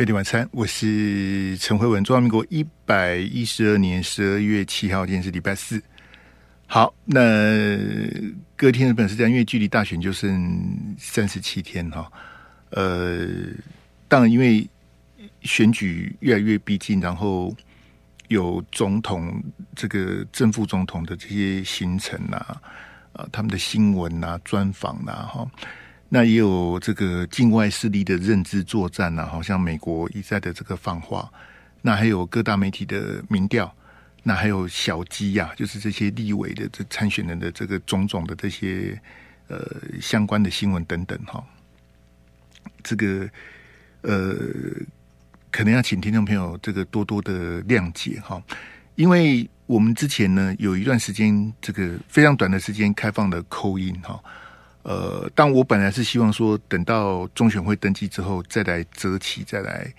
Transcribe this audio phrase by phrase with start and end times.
[0.00, 2.02] 贝蒂晚餐，我是陈慧文。
[2.02, 5.78] 中华民国一百一十二年十二月七号，今天是礼拜四。
[6.66, 7.22] 好，那
[8.56, 12.10] 隔天的本是这样，因为距离大选就剩三十七天哈。
[12.70, 13.28] 呃，
[14.08, 14.66] 当然，因为
[15.42, 17.54] 选举越来越逼近，然后
[18.28, 19.30] 有总统
[19.76, 22.62] 这个正副总统的这些行程啊，
[23.12, 25.50] 啊，他们的新闻啊、专访啊，哈。
[26.12, 31.30] 那也有这个境外势力的认知作战呐，好像美国一再的这个放话，
[31.82, 33.72] 那还有各大媒体的民调，
[34.24, 39.00] 那还有小鸡呀，就是这些立委的这参选人的这个种种的这些
[39.46, 39.64] 呃
[40.00, 41.44] 相关的新闻等等哈，
[42.82, 43.30] 这个
[44.02, 44.34] 呃
[45.52, 48.42] 可能要请听众朋友这个多多的谅解哈，
[48.96, 54.20] 因为我们之前呢有一段时间这个非常短的时间开放的 call in 哈。
[54.82, 59.92] 呃，但我本来是希望说，等到中选会登记之后，再来择期，再来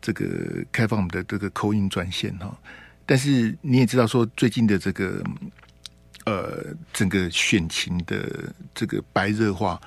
[0.00, 0.26] 这个
[0.72, 2.56] 开放我们的这个口音专线哈。
[3.04, 5.22] 但是你也知道，说最近的这个
[6.24, 9.78] 呃整个选情的这个白热化，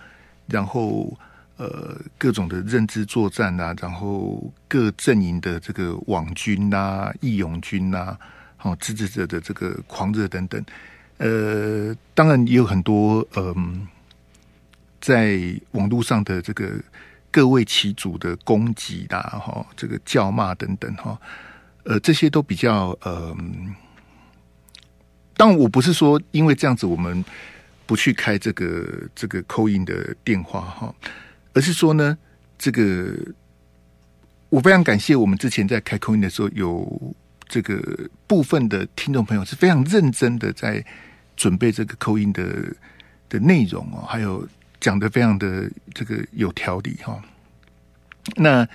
[0.46, 1.12] 然后
[1.58, 8.16] 呃各种的认知作战啊，然后各阵营的这个网军啊、义勇军啊，
[8.56, 10.64] 好支持者的这个狂热等等，
[11.18, 13.88] 呃，当然也有很多嗯。
[15.08, 15.40] 在
[15.72, 16.70] 网络上的这个
[17.32, 21.18] 各为其主的攻击啦，哈，这个叫骂等等，哈，
[21.84, 23.34] 呃，这些都比较呃，
[25.38, 27.24] 当然我不是说因为这样子我们
[27.86, 28.86] 不去开这个
[29.16, 30.94] 这个扣音的电话哈，
[31.54, 32.18] 而是说呢，
[32.58, 33.16] 这个
[34.50, 37.16] 我非常感谢我们之前在开扣音的时候，有
[37.48, 37.82] 这个
[38.28, 40.86] 部分的听众朋友是非常认真的在
[41.38, 42.44] 准备这个扣音的
[43.30, 44.46] 的内容哦，还有。
[44.88, 47.22] 讲得非常的这个有条理哈，
[48.38, 48.66] 那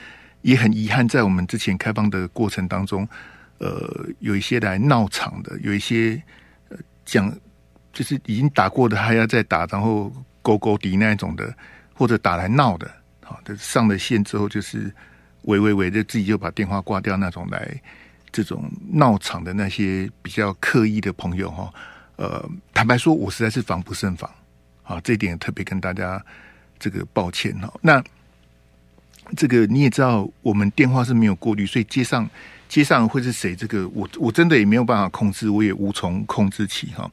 [0.42, 3.08] 也很遗憾，在我们之前开放的过程当中，
[3.56, 6.22] 呃，有一些来闹场的，有一些
[7.06, 7.34] 讲
[7.94, 11.56] 就是已经打过的还要再打，然后勾勾敌那一种的，
[11.94, 12.90] 或者打来闹的，
[13.24, 14.94] 好，的上了线之后就是
[15.44, 17.80] 喂喂喂，就自己就把电话挂掉那种来
[18.30, 21.72] 这种闹场的那些比较刻意的朋友哈，
[22.16, 24.30] 呃，坦白说，我实在是防不胜防。
[24.82, 26.22] 啊，这一点特别跟大家
[26.78, 27.72] 这个抱歉哈。
[27.80, 28.02] 那
[29.36, 32.28] 这个你也知道，我们电话是没有过滤，所以接上
[32.68, 33.54] 接上会是谁？
[33.54, 37.10] 这个我我真的也没有办法控制，我也无从控制起哈。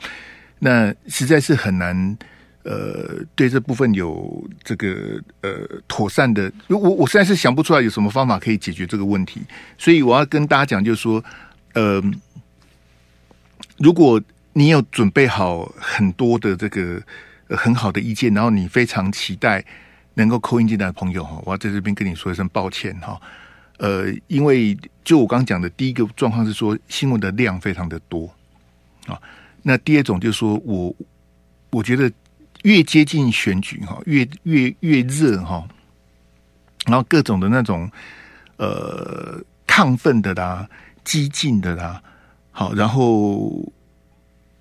[0.58, 2.18] 那实在是很难，
[2.64, 5.52] 呃，对这部分有这个呃
[5.88, 9.42] 妥善的，我我实在是想不出来有什么方法可以解决这个问题。
[9.78, 11.24] 所以我要跟大家讲，就是说，
[11.74, 12.04] 呃，
[13.78, 14.20] 如果
[14.54, 17.02] 你有准备好很多的这个。
[17.50, 19.66] 很好的意见，然后你非常期待
[20.14, 23.20] 能够扣音进来的朋友哈，我要在这边跟你说一声抱歉哈。
[23.78, 28.30] 呃，因为就我刚刚讲的第一个状况是说新闻的量非常的多
[29.08, 29.20] 啊，
[29.64, 30.96] 那第二种就是说我
[31.72, 32.12] 我觉得
[32.64, 35.68] 越接近选举哈，越越越热哈，
[36.86, 37.90] 然后各种的那种
[38.58, 40.70] 呃亢奋的啦、
[41.04, 42.02] 激进的啦，
[42.52, 43.72] 好，然后。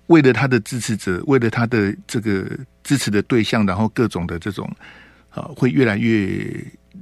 [0.09, 2.45] 为了他的支持者，为了他的这个
[2.83, 4.67] 支持的对象，然后各种的这种
[5.29, 6.35] 啊，会越来越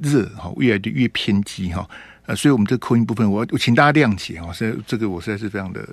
[0.02, 1.90] 热哈，越来越偏激哈，
[2.26, 5.88] 呃，所以我们这个 call in 部分，我我请大家谅解哈，所以这个我实在是非常的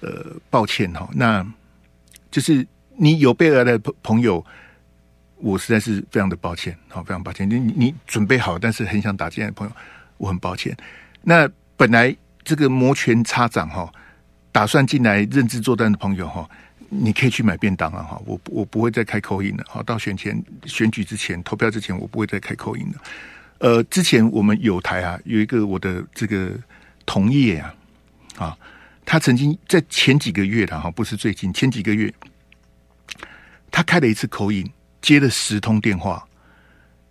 [0.00, 1.08] 呃抱歉哈。
[1.14, 1.46] 那
[2.32, 2.66] 就是
[2.96, 4.44] 你有备而来的朋朋友，
[5.36, 7.48] 我实在是非常的抱歉，好，非常抱歉。
[7.48, 9.72] 你你准备好，但是很想打进来的朋友，
[10.16, 10.76] 我很抱歉。
[11.22, 13.88] 那本来这个摩拳擦掌哈。
[14.56, 16.48] 打算进来认知作战的朋友哈，
[16.88, 18.18] 你可以去买便当了哈。
[18.24, 19.82] 我我不会再开口音了哈。
[19.82, 23.02] 到选前选举之前投票之前，我不会再开口音了。
[23.58, 26.58] 呃，之前我们有台啊，有一个我的这个
[27.04, 27.74] 同业啊，
[28.38, 28.58] 啊，
[29.04, 32.10] 他曾经在前几个月的哈，不是最近前几个月，
[33.70, 34.66] 他开了一次口音
[35.02, 36.26] 接了十通电话，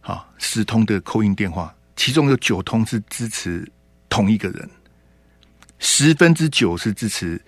[0.01, 3.71] 啊，十通的口音电话，其中有九通是支持
[4.09, 4.67] 同一个人。
[5.79, 7.39] 十分之九是支持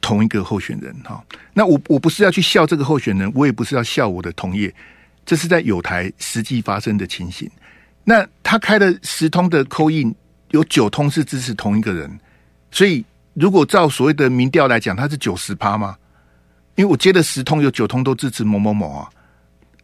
[0.00, 1.24] 同一个候选人哈，
[1.54, 4.74] 那我我不是要去笑这个候选人，我也不是要笑我的同业，
[5.24, 7.48] 这是在友台实际发生的情形。
[8.02, 10.12] 那他开了十通的扣印
[10.50, 12.18] 有九通是支持同一个人，
[12.72, 13.04] 所以
[13.34, 15.96] 如果照所谓的民调来讲，他是九十趴吗？
[16.74, 19.08] 因为我接了十通，有九通都支持某某某啊，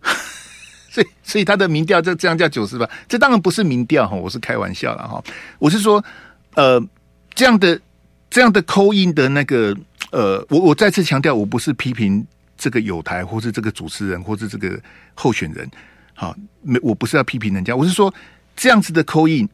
[0.91, 5.23] 所以所以他的民调这这样叫九十趴，这当然不是民调哈，我是开玩笑了哈，
[5.61, 6.05] 我是说
[6.57, 6.85] 呃。
[7.39, 7.81] 这样的
[8.29, 9.73] 这样的扣印的那个
[10.11, 12.27] 呃，我我再次强调，我不是批评
[12.57, 14.77] 这个友台，或是这个主持人，或是这个
[15.15, 15.71] 候选人，
[16.15, 18.13] 好，没，我不是要批评人家，我是说
[18.57, 19.49] 这样子的扣印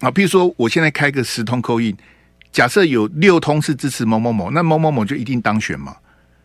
[0.00, 1.96] 啊，比如说我现在开个十通扣印
[2.50, 5.94] 假设有六通是支持某某某，那某某某就一定当选嘛？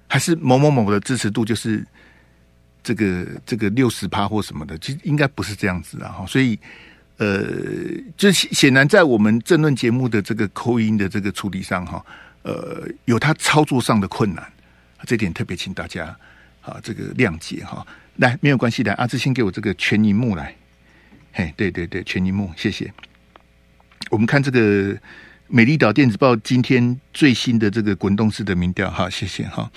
[0.08, 1.84] 还是某某某的支持度就是
[2.84, 4.78] 这个这个六十趴或什么的？
[4.78, 6.24] 其实应该不是这样子啊！
[6.28, 6.60] 所以
[7.20, 7.46] 呃，
[8.16, 12.04] 就显然在我们政论节目的这个 call in 的这个处理上，哈，
[12.44, 14.44] 呃，有他操作上的困难，
[15.06, 16.16] 这点特别请大家
[16.62, 17.86] 啊这个谅解哈。
[18.16, 20.56] 来，没有关系的，阿志先给我这个全萤幕来。
[21.34, 22.92] 嘿，对对对，全萤幕，谢谢。
[24.10, 24.94] 我们看这个
[25.48, 29.70] 《美丽岛电子报》今天最新的这个滚动式的民调，哈，谢谢哈。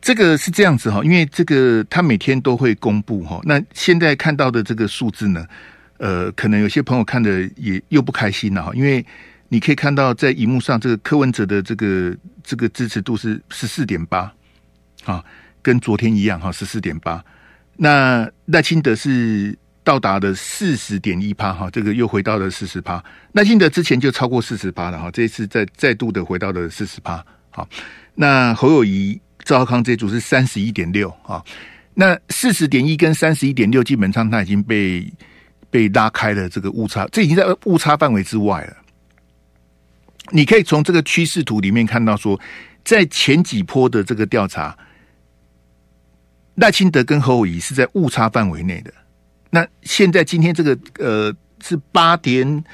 [0.00, 3.40] 这个是这样子哈，因为这个他每天都会公布哈。
[3.44, 5.46] 那现在看到的这个数字呢，
[6.02, 9.06] 呃，可能有些朋友看的也又不开心了哈，因为
[9.48, 12.12] 你可以看到在荧幕上这个柯文哲的这个
[12.42, 14.32] 这个支持度是十四点八，
[15.04, 15.24] 啊，
[15.62, 17.24] 跟昨天一样哈，十四点八。
[17.76, 23.00] 那赖清德是到达了四十点一趴哈，这个又回到了四十趴。
[23.34, 27.24] 赖清德之前就超过四十趴了哈，这一次再再度的回到了四十趴。
[27.50, 27.68] 好，
[28.16, 31.40] 那侯友谊、赵少康这组是三十一点六啊。
[31.94, 35.06] 那四十点一跟三十一点六基本上它已经被
[35.72, 38.76] 被拉开了这个误差，这已经在误差范围之外了。
[40.30, 42.38] 你可以从这个趋势图里面看到说，
[42.84, 44.76] 在前几波的这个调查。
[46.56, 48.92] 赖清德跟侯友宜是在误差范围内的。
[49.48, 51.34] 那现在今天这个呃
[51.64, 52.64] 是八点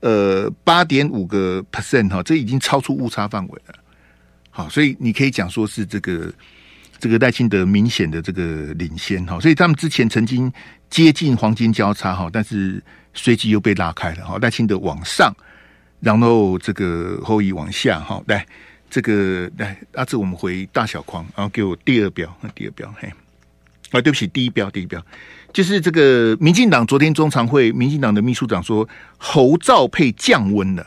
[0.00, 3.74] 呃八点五个 percent 哈，这已经超出误差范围了。
[4.50, 6.32] 好，所以你可以讲说是这个
[6.98, 9.38] 这个赖清德明显的这个领先哈。
[9.40, 10.52] 所以他们之前曾经
[10.90, 12.82] 接近黄金交叉哈，但是
[13.14, 14.38] 随即又被拉开了哈。
[14.40, 15.34] 赖清德往上，
[16.00, 18.22] 然后这个侯友宜往下哈。
[18.26, 18.46] 来，
[18.90, 23.12] 这个来阿志，我们回大小框，然后给我第二标，第二标嘿。
[23.90, 25.02] 啊，对不起，第一标，第一标，
[25.50, 28.86] 就是这个民进党昨天中常会，民进党的秘书长说
[29.16, 30.86] 侯赵配降温了。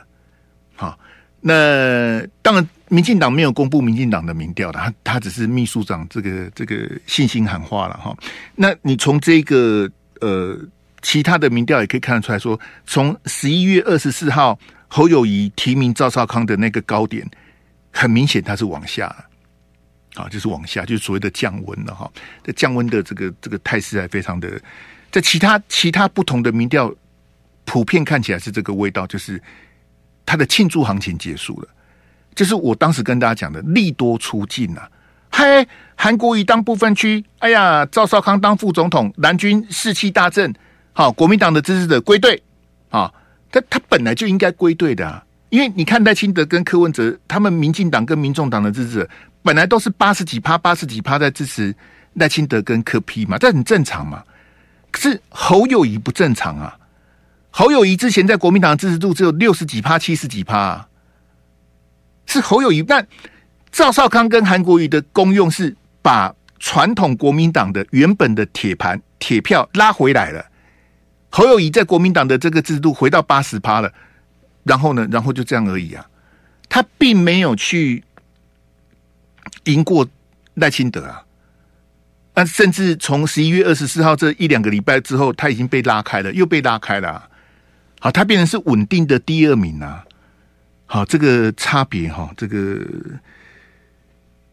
[0.76, 1.00] 好，
[1.40, 8.14] 那当然，民进党没有公布民进党的民调的，他他只是秘书长这个这个信心喊话了哈。
[8.54, 9.90] 那你从这个
[10.20, 10.60] 呃
[11.02, 14.60] 其他的民调也可以看得出来说，从十一月二十四号
[14.90, 17.26] 侯友谊提名赵少康的那个高点，
[17.94, 19.16] 很明显他是往下。
[20.16, 22.12] 啊，就是往下，就是所谓的降温了哈。
[22.44, 24.62] 这降温的这个这个态势还非常的，
[25.10, 26.94] 在其他其他不同的民调，
[27.64, 29.42] 普遍看起来是这个味道，就是
[30.26, 31.68] 它的庆祝行情结束了。
[32.36, 34.90] 就是我当时跟大家讲的利多出尽啊，
[35.30, 40.54] 嗨，韩国瑜当不分区，哎呀，赵少康当副总统，蓝军士气大振，
[40.94, 42.42] 好，国民党的支持者归队
[42.90, 43.12] 啊，
[43.52, 49.10] 他他本来就应该归队的啊，因为你看赖清德跟柯文哲，他们民进党跟民众党的支持者。
[49.44, 51.74] 本来都是八十几趴、八十几趴在支持
[52.14, 54.24] 赖清德跟柯 P 嘛，这很正常嘛。
[54.92, 56.78] 可是侯友宜不正常啊！
[57.50, 60.88] 侯友宜之前在国民党支持度只有六十几趴、七十几趴啊，
[62.26, 62.84] 是侯友宜。
[62.84, 63.08] 但
[63.72, 70.46] 赵少康跟韩国瑜的功用是把传统国民党的原本的铁盘铁票拉回来了。
[71.30, 73.92] 侯友宜在国民党的这个制度回到八十趴了，
[74.64, 76.06] 然后呢，然后就这样而已啊，
[76.70, 78.04] 他并没有去。
[79.66, 80.08] 赢过
[80.56, 81.24] 赖清德啊，
[82.36, 87.30] 那甚至从十一月二十四号这一两个礼拜之后，他已经被拉开了，又被拉开了啊。
[88.00, 90.06] 好，他变成是稳定的第二名啊。
[90.94, 92.86] 好，这个差别哈，这个，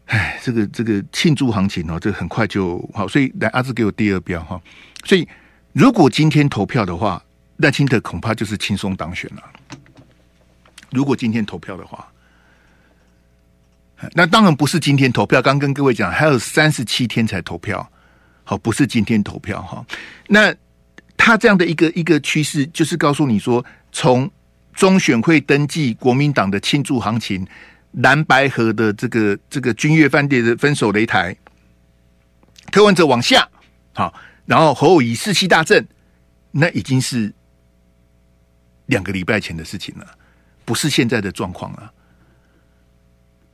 [0.05, 3.05] 哎，这个这个庆祝行情哦，这很快就好。
[3.09, 4.57] 所以来阿志给我第二标哈。
[5.03, 5.27] 所以
[5.73, 7.21] 如果今天投票的话，
[7.57, 9.43] 赖清德恐怕就是轻松当选了。
[10.91, 12.07] 如果今天投票的话。
[14.13, 17.85] 那当然不是今天投票，刚跟各位讲，还有三十七天才投票，
[18.45, 19.85] 好，不是今天投票哈。
[20.27, 20.55] 那
[21.17, 24.31] 他这样的一个一个趋势，就是告诉你说，从
[24.79, 27.45] 中选会登记国民党的庆祝行情，
[27.91, 31.35] 蓝白河的这个这个君悦饭店的分手擂台，
[32.71, 33.45] 柯文哲往下，
[33.91, 34.13] 好，
[34.45, 35.85] 然后侯友宜士气大振，
[36.51, 37.33] 那已经是
[38.85, 40.07] 两个礼拜前的事情了，
[40.63, 41.91] 不是现在的状况了。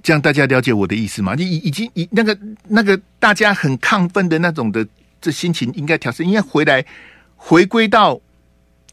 [0.04, 1.34] 这样大家了解我的意思吗？
[1.34, 4.88] 你已已经以那个那个大家很亢奋的那种的
[5.20, 6.86] 这心情应该调整，应该回来
[7.36, 8.22] 回归到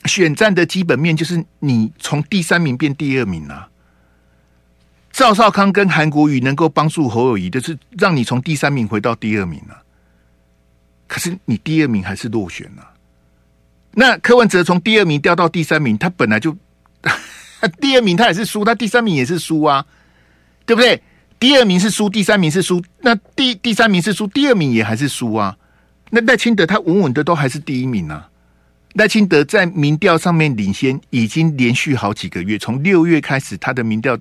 [0.05, 3.69] 选战的基本面，就是你从第三名变第二名啊。
[5.13, 9.83] 赵少康跟韩国瑜能够帮助侯友宜，就是让你从第三名回到第二名啊。
[11.07, 12.89] 可是你第二名还是落选了。
[13.93, 16.57] 那柯文哲从第二名掉到第三名，他本来就
[17.81, 19.85] 第二名他也是输，他第三名也是输啊。
[20.65, 21.03] 对不对？
[21.41, 25.59] 第二名是输，第三名是输，那第第三名是输，第二名也还是输啊。
[26.11, 28.31] 那赖清德他稳稳的都还是第一名啊。
[28.95, 34.19] 赖清德在民调上面领先，已经连续好几个月，从六月开始，他的民调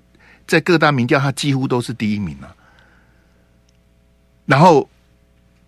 [0.48, 2.56] 在各大民调，他几乎都是第一名了。
[4.46, 4.90] 然后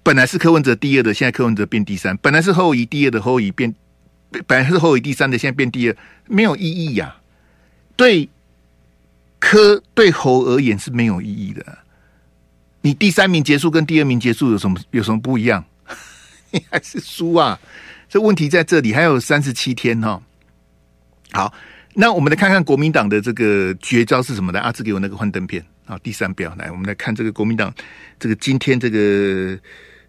[0.01, 3.74] 本来是柯文哲第二的，现在柯文哲变第三；本来是侯友宜第二的，侯友宜变
[4.48, 7.17] 本来是侯友宜第三的，现在变第二，没有意义呀。
[7.95, 8.29] 对
[9.39, 11.79] 柯对侯而言是没有意义的。
[12.81, 15.63] 你第三名结束跟第二名结束有什么有什么不一样？
[16.51, 17.60] 你 还是输啊！
[18.13, 20.22] 这问题在这里，还有三十七天哈、哦。
[21.32, 21.53] 好，
[21.96, 24.60] 那我们来看看国民党的这个绝招是什么的？
[24.60, 27.74] 阿志给我那个幻灯片啊，第三标来，我们来看这个国民党
[28.20, 29.58] 这个今天这个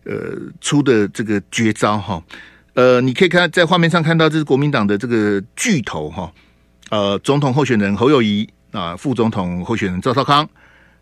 [0.05, 2.23] 呃出的这个绝招哈。
[2.75, 6.31] 呃，你可以看在画面上看到，这是国民党的这个巨头哈。
[6.91, 10.47] 呃，总统候选人侯友谊啊，副总统候选人赵少康。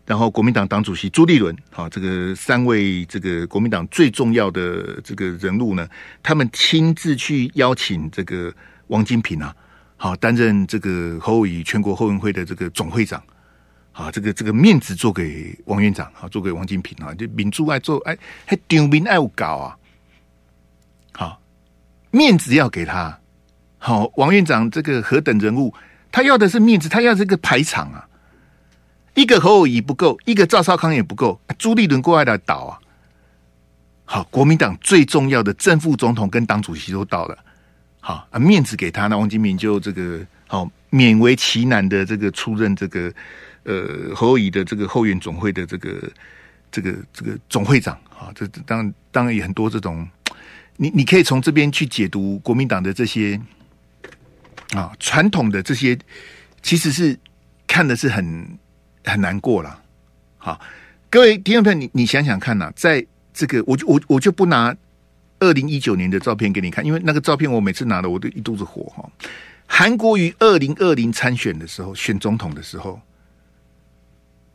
[0.05, 5.87] 然后，国民党党主席朱立伦，好，这个三位这个国民党最重要的这个人物呢，
[6.21, 8.53] 他们亲自去邀请这个
[8.87, 9.55] 王金平啊，
[9.95, 13.23] 好担任这个侯友全国后援会的这个总会长，
[13.93, 19.77] 啊，这个这个面子做给王院长，好，做给王金平啊，就民主爱做，哎，还顶民爱搞啊，
[21.13, 21.41] 好，
[22.11, 23.17] 面子要给他，
[23.77, 25.73] 好，王院长这个何等人物，
[26.11, 28.05] 他要的是面子，他要这个排场啊。
[29.15, 32.79] 一个侯友宜不够，一个赵少康也不够，朱立伦过来的倒啊！
[34.05, 37.37] 好，国民党最重要的正副总统跟党主席都到了，
[37.99, 43.13] 好啊，面子给他，那王金平就这个好勉为其难的这个出任这个
[43.63, 46.11] 呃侯友宜的这个后援总会的这个
[46.71, 50.07] 这个这个总会长啊，这当然当然也很多这种，
[50.77, 53.39] 你你可以从这边去解读国民党的这些
[54.71, 55.95] 啊传统的这些，
[56.63, 57.15] 其实是
[57.67, 58.57] 看的是很。
[59.05, 59.81] 很难过了，
[60.37, 60.59] 好，
[61.09, 64.75] 各位听众朋友，你你想想看呐、在这个我就我我就不拿
[65.39, 69.09] 二零一九年的照片给你看，因为那个照片我每次拿的我都一肚子火哈。
[69.65, 73.01] 韩国瑜二零二零参选的时候，选总统的时候，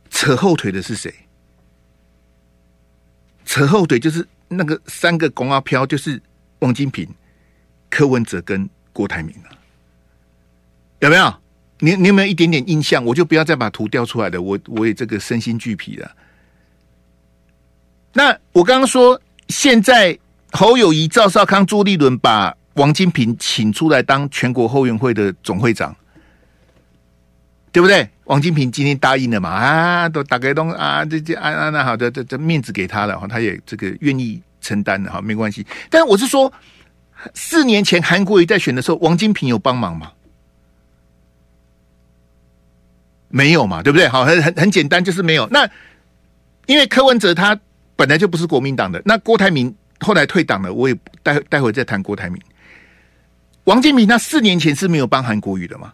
[0.09, 1.13] 扯后腿的是谁？
[3.45, 6.21] 扯后腿就是那个三个公阿飘，就是
[6.59, 7.07] 王金平、
[7.89, 9.49] 柯文哲跟郭台铭啊，
[10.99, 11.33] 有没有？
[11.79, 13.03] 你你有没有一点点印象？
[13.03, 16.11] 我就不要再把图调出来了，我我也这个身心俱疲了。
[18.13, 20.17] 那我刚刚说，现在
[20.51, 25.95] 侯友谊、赵少康、朱立伦把王金平请出来当全国后援会的总会长，
[27.71, 28.09] 对不对？
[28.25, 29.49] 王金平今天答应了嘛？
[29.49, 35.65] 啊，都打开东啊，这这啊啊那好的，这这面子给他了哈，他也这个愿意承担的哈，没关系。
[35.89, 36.51] 但我是说，
[37.33, 40.11] 四年前韩国瑜在选的时候，王金平有帮忙吗？
[43.29, 44.07] 没有嘛，对不对？
[44.07, 45.47] 好，很很很简单，就是没有。
[45.47, 45.69] 那
[46.65, 47.57] 因为柯文哲他
[47.95, 52.41] 本来就不是国民党的，那郭台铭后来退党了，我也待待会再谈郭台铭。
[53.63, 55.93] 王金平他四年前是没有帮韩国瑜的嘛？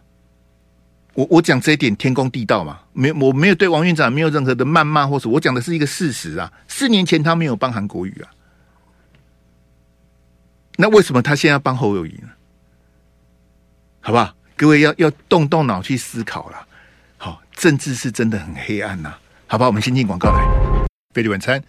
[1.14, 6.52] 我我讲这一点天公地道嘛，没我没有对王院长没有任何的谩骂，或是我讲的是一个事实啊。
[6.68, 8.28] 四年前他没有帮韩国瑜啊，
[10.76, 12.28] 那为什么他现在帮侯友宜呢？
[14.00, 14.34] 好不好？
[14.56, 16.65] 各位要要动动脑去思考了。
[17.56, 19.20] 政治是真的很黑暗呐、啊。
[19.48, 20.44] 好吧，我们先进广告来。
[21.14, 21.60] 费力晚餐，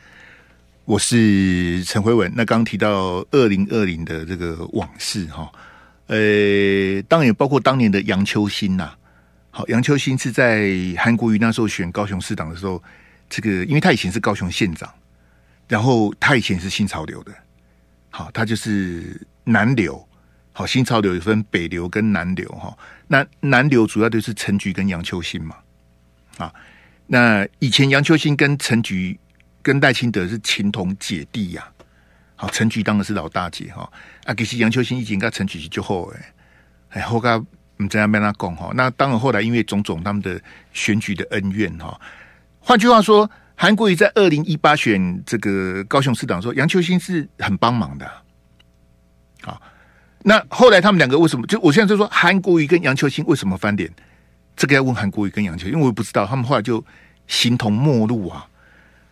[0.83, 2.31] 我是陈辉文。
[2.35, 5.49] 那刚提到二零二零的这个往事哈，
[6.07, 8.93] 呃，当然也包括当年的杨秋兴呐。
[9.49, 12.83] 好，杨秋兴是在韩国瑜那时候选高雄市长的时候，
[13.29, 14.93] 这个因为他以前是高雄县长，
[15.67, 17.31] 然后他以前是新潮流的，
[18.09, 20.05] 好，他就是南流。
[20.51, 22.75] 好，新潮流有分北流跟南流哈。
[23.07, 25.55] 那南流主要就是陈菊跟杨秋兴嘛。
[26.37, 26.53] 啊，
[27.07, 29.19] 那以前杨秋兴跟陈菊
[29.61, 31.67] 跟赖清德是情同姐弟呀、
[32.35, 33.89] 好，陈菊当然是老大姐哈。
[34.25, 36.33] 啊，其实杨秋兴以前跟陈菊就好哎，
[36.89, 37.37] 哎后来
[37.77, 38.71] 唔知阿咩他讲哈。
[38.75, 40.39] 那当然后来因为种种他们的
[40.73, 41.99] 选举的恩怨哈。
[42.59, 48.11] 换句话说，韩国瑜在二零一八选这个高雄市长的时候，杨秋兴是很帮忙的。
[49.41, 49.61] 好。
[50.23, 51.47] 那后来他们两个为什么？
[51.47, 53.89] 就我现在就说韩国瑜跟杨秋兴为什么翻脸？
[54.57, 56.25] 这个要问韩国瑜跟杨秋，因为我也不知道。
[56.25, 56.83] 他们后来就
[57.27, 58.45] 形同陌路啊。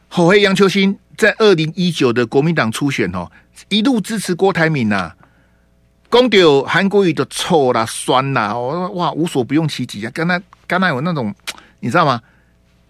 [0.10, 3.32] 后来杨秋兴在二零一九的国民党初选哦，
[3.70, 5.14] 一路支持郭台铭呐，
[6.10, 10.12] 讲到韩国瑜的臭啦、酸啦，哦哇，无所不用其极啊。
[10.14, 11.34] 刚才刚才有那种
[11.80, 12.20] 你知道吗？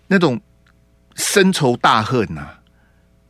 [0.07, 0.39] 那种
[1.15, 2.41] 深仇大恨呐、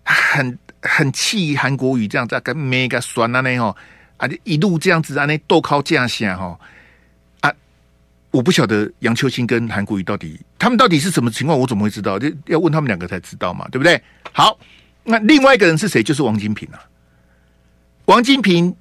[0.03, 3.75] 啊，很很气韩国瑜这样子，跟每个酸啊那吼。
[4.17, 4.29] 啊！
[4.45, 6.55] 一路这样子啊，那斗靠架下哈啊！
[8.35, 12.19] 我不晓得杨秋兴跟韩国瑜到底他们到底是什么情况，我怎么会知道？
[12.19, 14.01] 就要问他们两个才知道嘛，对不对？
[14.33, 14.59] 好，
[15.05, 16.03] 那另外一个人是谁？
[16.03, 16.83] 就是王金平啊。
[18.05, 18.75] 王金平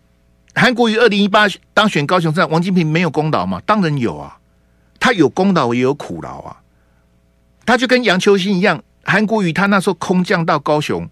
[0.56, 3.62] 韩国瑜二零一八当选高雄市长，王金平没有功劳吗？
[3.64, 4.36] 当然有啊，
[4.98, 6.60] 他有功劳也有苦劳啊。
[7.64, 11.08] 他就跟杨秋兴一样，韩国瑜他那时候空降到高雄，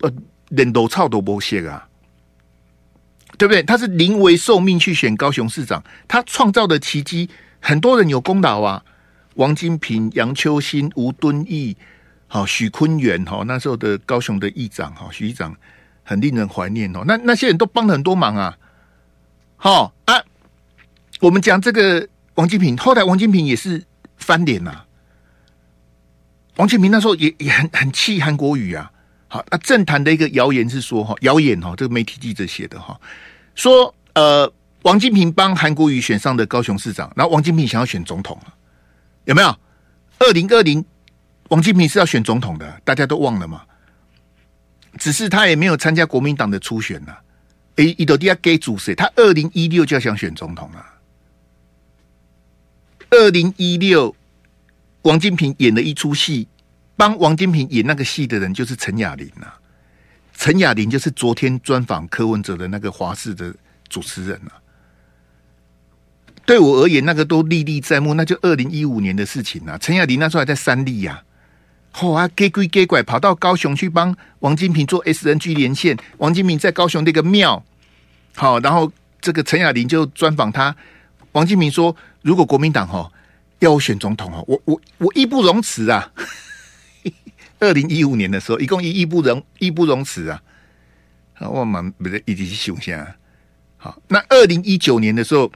[0.00, 0.10] 呃，
[0.48, 1.86] 连都操都不屑啊，
[3.42, 3.60] 对不对？
[3.64, 8.80] 他是临危受命去选高雄市长，他创造的奇迹，很多人有功劳啊。
[9.34, 11.76] 王金平、杨秋兴、吴敦义，
[12.28, 15.52] 好，许昆源，哈，那时候的高雄的议长，哈，许议长
[16.04, 17.02] 很令人怀念哦。
[17.04, 18.56] 那那些人都帮了很多忙啊。
[19.56, 20.22] 好啊，
[21.18, 23.82] 我们讲这个王金平，后来王金平也是
[24.18, 24.86] 翻脸呐、啊。
[26.58, 28.88] 王金平那时候也也很很气韩国瑜啊。
[29.26, 33.00] 好，那政坛的一个谣言是说，哈，谣言哈，这个媒体记者写的哈，
[33.54, 38.54] 说呃，王金平帮韩国瑜选上的高雄市长，然后王金平想要选总统啊。
[39.24, 39.56] 有没有？
[40.18, 40.84] 二零二零，
[41.48, 43.62] 王金平是要选总统的，大家都忘了吗？
[44.98, 47.16] 只是他也没有参加国民党的初选呐。
[47.76, 48.94] 诶，伊多迪亚给主谁？
[48.94, 50.86] 他二零一六就要想选总统了。
[53.10, 54.14] 二零一六，
[55.02, 56.46] 王金平演了一出戏，
[56.96, 59.46] 帮王金平演那个戏的人就是陈雅琳呐。
[60.34, 63.54] 陈雅琳就是昨天专访柯文哲的那个华视的
[63.88, 64.58] 主持人啊。
[66.44, 69.78] 对我而言，那个都历历在目，那就二零一五年的事情啊。
[69.78, 71.22] 陈雅琳那时候还在三立呀，
[71.94, 75.96] 嚯啊，给鬼给拐，跑到高雄去帮王金平做 SNG 连线。
[76.18, 77.64] 王金平在高雄那个庙，
[78.34, 80.74] 好，然后这个陈雅琳就专访他。
[81.30, 83.10] 王金平说：“如果国民党哈
[83.60, 86.10] 要我选总统哈，我我我义不容辞啊！”
[87.62, 90.42] 二零一五年的时候，一共一义不容义不容辞啊！
[91.40, 93.16] 我们不是一直去想下。
[93.76, 95.50] 好，那二零一九年的时候。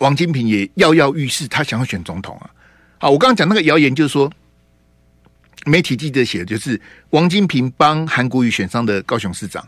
[0.00, 2.50] 王金平也跃跃欲试，他想要选总统啊！
[2.98, 4.30] 好，我刚刚讲那个谣言，就是说
[5.64, 6.78] 媒体记者写的，就是
[7.10, 9.66] 王金平帮韩国瑜选上的高雄市长。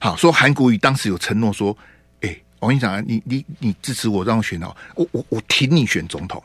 [0.00, 1.76] 好，说韩国瑜当时有承诺说
[2.22, 6.42] ：“哎、欸，我跟你讲啊，你你你支持我，让我选哦，我我我挺你选总统。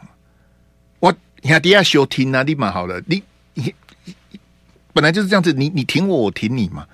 [0.99, 3.23] 我你看底下休听啊，立马好了，你
[4.93, 6.85] 本来就是这样子，你你挺我，我挺你嘛。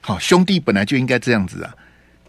[0.00, 1.74] 好，兄弟本来就应该这样子啊。”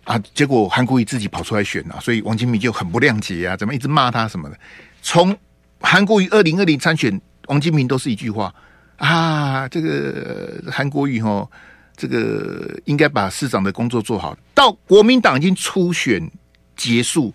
[0.03, 0.21] 啊！
[0.33, 4.59] 结果韩国瑜自己跑出来选啊，所以王金平就很不谅解啊，怎么一直骂他什么的？
[5.01, 5.33] 从
[5.79, 8.53] 韩国瑜二零二零参选，王金平都是一句话
[8.97, 11.49] 啊，这个韩国瑜哦，
[11.95, 14.37] 这个应该把市长的工作做好。
[14.53, 16.29] 到国民党已经初选
[16.75, 17.33] 结束，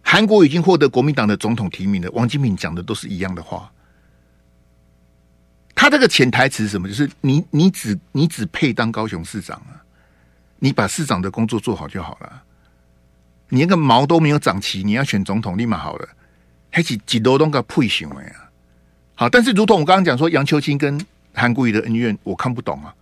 [0.00, 3.70] 韩国已经获得国民党的总统提名了，王金平讲的都是一样的话。
[5.84, 6.88] 他这个潜台词是什么？
[6.88, 9.84] 就是你你只你只配当高雄市长啊！
[10.58, 12.42] 你把市长的工作做好就好了，
[13.50, 16.08] 你那个毛都没有长齐，你要选总统立马好了，
[16.70, 18.48] 还是几多东个配行为啊？
[19.14, 20.98] 好，但是如同我刚刚讲说，杨秋清跟
[21.34, 22.94] 韩国瑜的恩怨，我看不懂啊，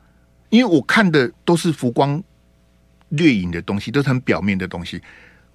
[0.51, 2.21] 因为我看的都是浮光
[3.11, 5.01] 掠影的东西，都是很表面的东西，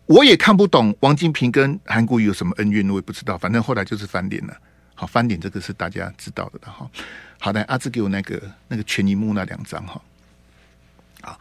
[0.05, 4.55] 我也看不懂王金平跟韩国瑜有什么恩怨，我也不知道，反正后来就是翻脸了。
[4.99, 6.89] 好，翻脸这个是大家知道的哈。
[7.39, 10.01] 好的，阿志给我那个那个全银幕那两张哈，
[11.21, 11.39] 好。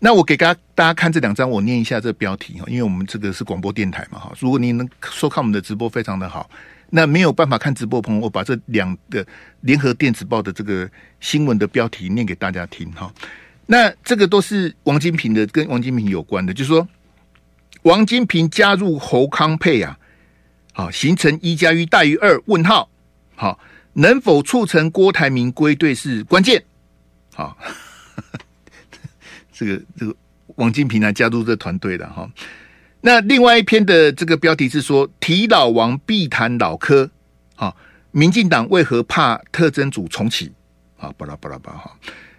[0.00, 4.30] 那我给大家大家看这两张，我念一下这标题哈，因为我们这个是广播电台嘛哈。
[4.38, 6.50] 如果你能收看我们的直播，非常的好。
[6.90, 9.26] 那没有办法看直播的朋友，我把这两个
[9.62, 10.88] 联合电子报的这个
[11.20, 13.10] 新闻的标题念给大家听哈。
[13.66, 16.86] 那这个都是王金平的，跟王金平有关的，就是说
[17.82, 19.98] 王金平加入侯康配啊，
[20.74, 22.40] 好，形成一加一大于二？
[22.44, 22.88] 问号，
[23.36, 23.58] 好，
[23.92, 26.64] 能否促成郭台铭归队是关键，
[27.34, 27.56] 好。
[29.58, 30.14] 这个这个
[30.56, 32.30] 王金平来加入这团队的哈，
[33.00, 37.10] 那另外一篇的这个标题是说提老王必谈老柯，
[37.54, 37.74] 好，
[38.10, 40.52] 民进党为何怕特征组重启？
[40.98, 41.90] 啊，巴拉巴拉巴哈。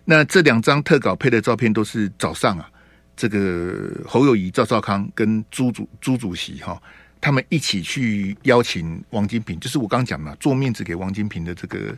[0.05, 2.69] 那这两张特稿配的照片都是早上啊，
[3.15, 6.79] 这个侯友谊、赵少康跟朱主朱主席哈，
[7.19, 11.97] 他们一起去邀请王金平，就是我刚讲嘛做面子给王金平的这个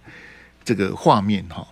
[0.64, 1.68] 这个画面哈，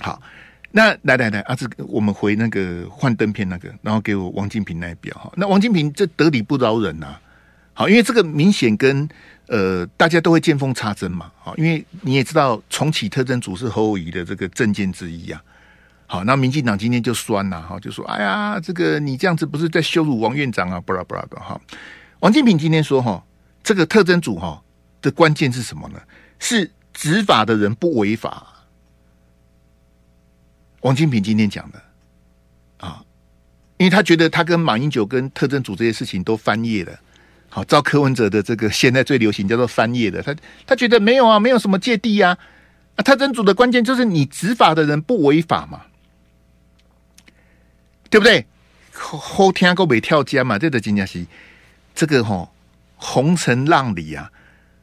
[0.00, 0.22] 好。
[0.70, 5.32] 那来来来，啊，这个我们回那个幻灯片那个，然后给我王金平那一表哈。
[5.34, 7.16] 那王金平这得理不饶人呐，
[7.72, 9.08] 好，因为这个明显跟
[9.46, 15.42] 呃大家都会见缝插针嘛，好，因为你也知道重启特侦组是侯友宜的这个政见之一啊。
[16.06, 21.58] 好，那民进党今天就酸呐，哈，就说哎呀，这个你这样子不是在羞辱王院长啊，布拉布拉的哈。
[22.20, 23.24] 王金平今天说哈，
[23.62, 24.62] 这个特侦组哈
[25.00, 26.00] 的关键是什么呢？
[26.38, 28.66] 是执法的人不违法。
[30.80, 31.82] 王金平今天讲的
[32.78, 33.02] 啊，
[33.76, 36.98] 因为他觉得他跟马英九跟特侦组这些事情都翻页了。
[37.48, 40.34] 好，照柯文哲的这个现在最流行叫做翻页的，他
[40.66, 42.36] 他觉得没有啊，没有什么芥蒂呀。
[42.96, 45.82] 啊，特侦组的关键就是你执法的人不违法嘛。
[48.10, 48.46] 对不对？
[48.92, 50.58] 后天够没跳江嘛？
[50.58, 51.24] 这个真的是
[51.98, 52.48] 这个哈、哦、
[52.94, 54.30] 红尘浪里啊，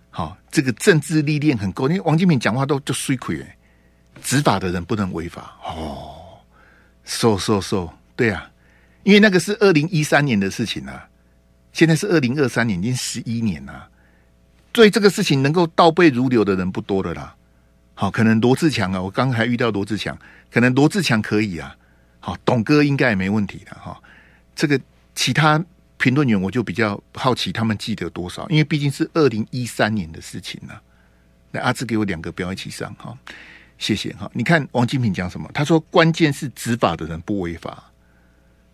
[0.09, 1.87] 好、哦，这个政治历练很够。
[1.87, 3.57] 因为王金平讲话都就水亏哎，
[4.21, 6.41] 执法的人不能违法哦。
[7.05, 8.51] 说说说，对啊，
[9.03, 11.07] 因为那个是二零一三年的事情啊，
[11.71, 13.87] 现在是二零二三年，已经十一年了。
[14.73, 17.33] 对这个事情能够倒背如流的人不多的啦。
[17.93, 20.17] 好，可能罗志强啊，我刚才遇到罗志强，
[20.51, 21.73] 可能罗志强可以啊。
[22.19, 23.97] 好，董哥应该也没问题的哈。
[24.53, 24.77] 这个
[25.13, 25.63] 其他
[26.05, 28.47] 评论员我就比较好奇，他们记得多少？
[28.47, 30.79] 因为毕竟是二零一三年的事情了。
[31.49, 33.17] 那阿志给我两个标一起上哈。
[33.79, 35.49] 谢谢哈，你看王金平讲什么？
[35.51, 37.91] 他说关键是执法的人不违法。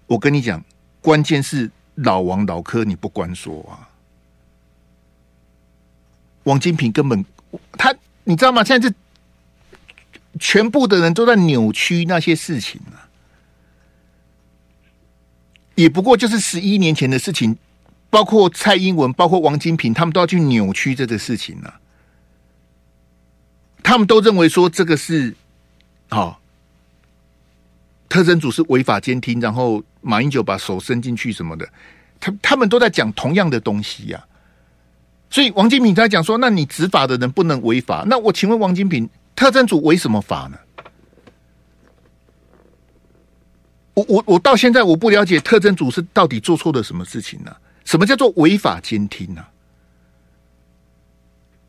[0.08, 0.62] 我跟你讲，
[1.00, 3.88] 关键是老王老柯你不关说啊。
[6.44, 7.24] 王金平根本
[7.78, 8.62] 他你知道吗？
[8.62, 8.94] 现在是
[10.38, 13.08] 全部的人都在扭曲那些事情啊，
[15.75, 17.57] 也不过就是十一年前的事情，
[18.10, 21.79] 包括蔡英文，包括王金平，他们都要去扭曲这个事情啊。
[23.84, 25.36] 他们都认为说这个是
[26.10, 26.38] 好、哦，
[28.07, 31.67] 特侦组是违法监听，然后马英九把手伸进去什么的，
[32.19, 34.23] 他他们都在讲同样的东西呀、
[35.29, 38.03] 所以王金平在讲说，那你执法的人不能违法。
[38.07, 40.57] 那我请问王金平，特侦组违什么法呢？
[43.93, 49.45] 我我我到现在我不了解特征组是到底做错了什么事情呢、什么叫做违法监听呢、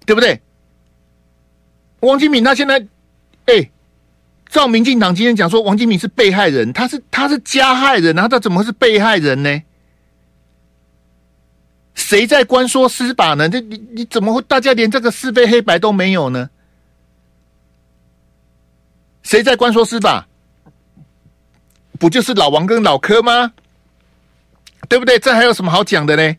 [0.07, 0.41] 对不对？
[2.01, 2.81] 王金敏他现在，
[3.47, 3.71] 哎、欸，
[4.49, 9.63] 照民进党今天讲说，王金敏是被害人，他是他是加害人，然后他怎么会是被害人呢？
[11.95, 13.49] 谁在关说司法呢？
[13.49, 16.51] 这你你怎么会大家连这个是非黑白都没有呢？
[19.23, 20.27] 谁在关说司法？
[22.03, 23.53] 不就是老王跟老柯吗？
[24.89, 25.21] 对不对？
[25.21, 26.37] 这还有什么好讲的呢？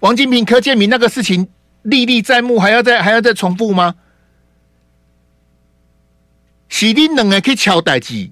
[0.00, 1.48] 王金平、柯建铭那个事情
[1.80, 3.94] 历历在目，还要再还要再重复吗？
[6.68, 8.30] 是你两个去敲代志，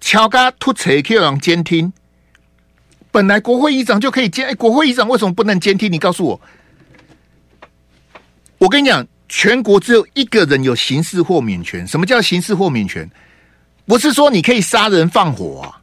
[0.00, 1.92] 敲个突车去让监听。
[3.10, 5.92] 本来国会议长就可以监，哎，国会议长为什么不能监听？
[5.92, 6.40] 你告诉我。
[8.56, 11.86] 我跟你讲，全国只有一个人有刑事豁免权。
[11.86, 13.06] 什么叫刑事豁免权？
[13.84, 15.81] 不是说你可以杀人放火啊。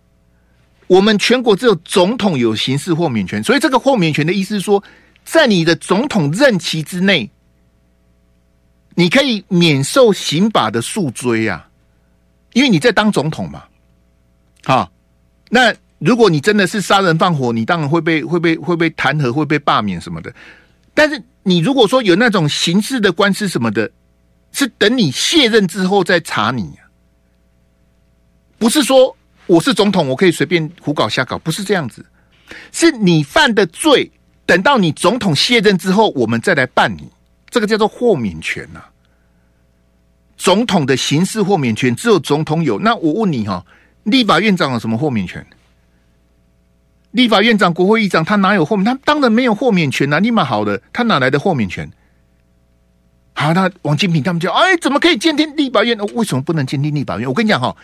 [0.89, 4.83] 我们全国只有总统有刑事豁免权，所以这个豁免权的意思是说，
[5.23, 7.29] 在你的总统任期之内，
[8.95, 11.69] 你可以免受刑法的诉追啊。
[12.53, 13.63] 因为你在当总统嘛，
[14.63, 14.91] 好，
[15.49, 20.33] 那如果你真的是杀人放火，你当然会被会被会被弹劾，会被罢免什么的。
[20.95, 23.89] 但是你如果说有那种刑事的官司什么的，
[24.51, 26.89] 是等你卸任之后再查你啊，
[28.57, 29.15] 不是说
[29.49, 32.05] 我是总统，我可以随便胡搞瞎搞，不是这样子，
[32.71, 34.09] 是你犯的罪，
[34.45, 37.09] 等到你总统卸任之后，我们再来办你，
[37.49, 38.79] 这个叫做豁免权呐。
[40.37, 42.77] 总统的刑事豁免权只有总统有。
[42.79, 43.65] 那我问你哈，
[44.03, 45.43] 立法院长有什么豁免权？
[47.11, 48.85] 立法院长、国会议长他哪有豁免？
[48.85, 50.19] 他当然没有豁免权啊！
[50.19, 51.91] 立马好的，他哪来的豁免权？
[53.33, 55.97] 好，那王金平他们就哎，怎么可以监听立法院？
[56.13, 57.27] 为什么不能监听立法院？
[57.27, 57.75] 我跟你讲哈，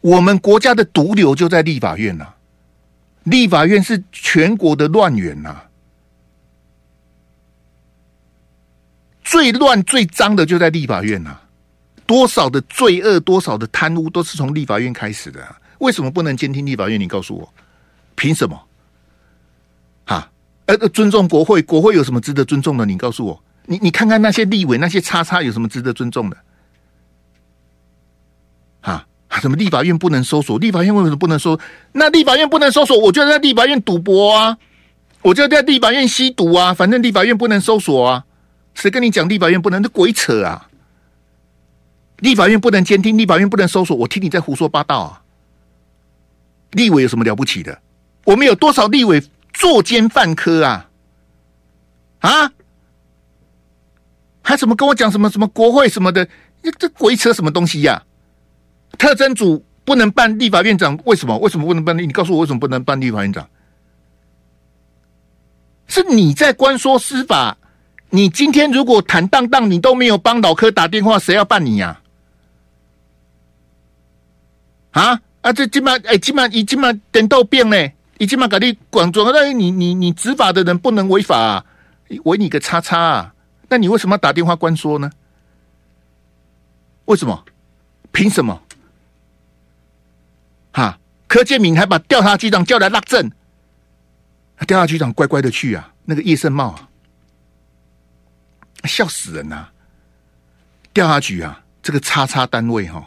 [0.00, 2.26] 我们国家的毒瘤就在立法院呐、
[3.24, 5.56] 立法院是全国的乱源呐，
[9.22, 11.38] 最乱最脏的就在立法院呐、
[12.06, 15.56] 多少的罪恶，多少的贪污，都是从立法院开始的。
[15.78, 16.98] 为什么不能监听立法院？
[16.98, 17.52] 你告诉我，
[18.14, 18.60] 凭什么？
[20.06, 20.30] 哈，
[20.66, 22.86] 呃，尊重国会，国会有什么值得尊重的？
[22.86, 26.36] 你告诉我，你你看看那些立委，那些叉叉有什么值得尊重的？
[29.30, 30.58] 啊，什么立法院不能搜索？
[30.58, 31.58] 立法院为什么不能搜？
[31.92, 34.58] 那立法院不能搜索，我就在立法院赌博啊，
[35.22, 38.24] 我就在立法院吸毒啊，反正立法院不能搜索啊，
[38.74, 39.80] 谁跟你讲立法院不能？
[39.80, 40.68] 那鬼扯啊！
[42.18, 45.22] 立法院不能监听，立法院不能搜索，我听你在胡说八道啊！
[46.72, 47.80] 立委有什么了不起的？
[48.24, 49.22] 我们有多少立委
[49.54, 50.88] 作奸犯科啊？
[52.18, 52.52] 啊？
[54.42, 56.28] 还什么跟我讲什么什么国会什么的？
[56.78, 58.02] 这鬼扯什么东西呀、
[58.98, 61.36] 特侦组不能办立法院长，为什么？
[61.38, 61.96] 为什么不能办？
[61.96, 63.48] 你告诉我为什么不能办立法院长？
[65.86, 67.56] 是你在关说司法？
[68.10, 72.00] 你今天如果坦荡荡，你都没有帮老柯打电话，谁要办你呀、
[74.92, 75.20] 啊？
[75.42, 75.52] 啊！
[75.52, 77.76] 这今晚哎，今晚已今晚点到变呢，
[78.18, 81.64] 已经嘛搞你广州那你你你执法的人不能违法、啊，
[82.24, 83.34] 违你个叉叉啊！
[83.68, 85.10] 那你为什么要打电话关说呢？
[87.06, 87.44] 为什么？
[88.12, 88.60] 凭什么？
[90.72, 90.98] 哈！
[91.26, 93.30] 柯建铭还把调查局长叫来拉证，
[94.66, 95.92] 调查局长乖乖的去啊。
[96.04, 96.88] 那个叶盛茂啊，
[98.84, 99.72] 笑死人呐、啊！
[100.92, 103.06] 调查局啊，这个叉叉单位哈、哦，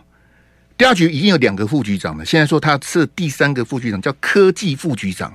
[0.77, 5.33] 调查局已经有两个副局长了，现在说他设第三个副局长叫科技副局长，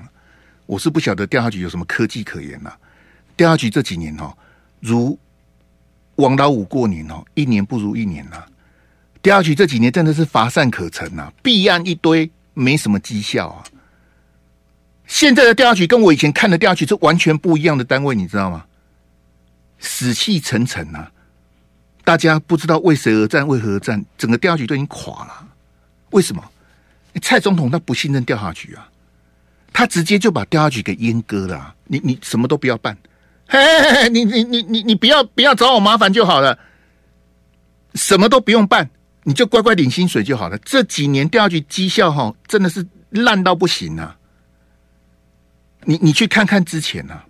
[0.65, 2.79] 我是不晓得调查局有什么科技可言呐、啊。
[3.37, 4.39] 调查局这几年哈、哦，
[4.81, 5.19] 如
[6.17, 8.49] 王老五过年哦，一年不如一年呐、啊。
[9.23, 13.65] 调查局这几年真的是乏善可陈呐、啊，弊案一堆，没什么绩效啊。
[15.07, 18.65] 现在的调查局跟我以前看的调查局是完全不一样的单位，你知道吗？
[19.79, 21.13] 死气沉沉呐、啊，
[22.05, 25.49] 大家不知道为谁而战，为何而战，整个调查局都已经垮了。
[26.11, 26.43] 为什么？
[27.23, 28.89] 蔡总统他不信任调查局啊，
[29.73, 32.97] 他直接就把调查局给阉割了、你你什么都不要办，
[33.49, 36.59] 嘿，嘿，嘿，你你你你你不要不要找我麻烦就好了，
[37.95, 38.89] 什么都不用办。
[39.29, 40.57] 你就乖乖领薪水就好了。
[40.65, 44.17] 这几年调查局绩效哈，真的是烂到不行啊！
[45.85, 47.27] 你你去看看之前啊，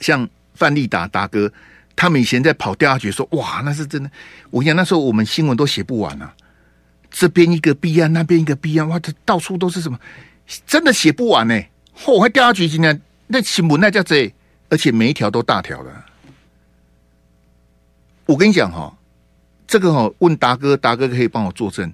[0.00, 1.50] 像范立达达哥，
[1.96, 4.10] 他们以前在跑调查局说，哇，那是真的。
[4.50, 6.34] 我跟你讲，那时候我们新闻都写不完啊，
[7.10, 9.98] 这边一个弊案，那边一个弊案，哇，这到处都是什么，
[10.66, 11.70] 真的写不完呢、欸。
[11.96, 14.30] 嚯，还调查局今天那新闻那叫这，
[14.68, 16.04] 而且每一条都大条的。
[18.26, 18.94] 我跟你讲哈。
[19.72, 21.90] 这个哦，问达哥，达哥可以帮我作证。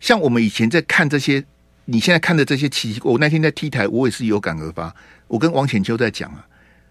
[0.00, 1.42] 像我们以前在看这些，
[1.86, 4.94] 你现在看的这些奇，我那天在 T 台，我也是有感而发。
[5.28, 6.46] 我跟王浅秋在讲啊，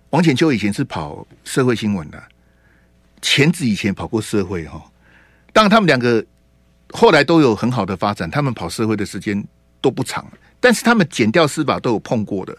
[0.09, 2.19] 王浅秋以前是跑社会新闻的，
[3.21, 4.83] 前子以前跑过社会哈。
[5.53, 6.25] 当然，他们两个
[6.89, 9.45] 后来都有很好的发展，他们跑社会的时间
[9.79, 10.25] 都不长，
[10.59, 12.57] 但是他们剪掉司法都有碰过的。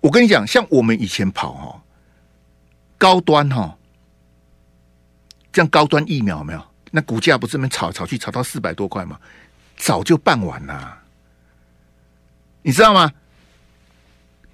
[0.00, 1.80] 我跟你讲，像我们以前跑哈，
[2.98, 3.78] 高端哈，
[5.52, 6.64] 像高端疫苗有没有？
[6.90, 9.18] 那股价不是那炒炒去炒到四百多块吗？
[9.76, 11.02] 早就办完了，
[12.62, 13.12] 你知道吗？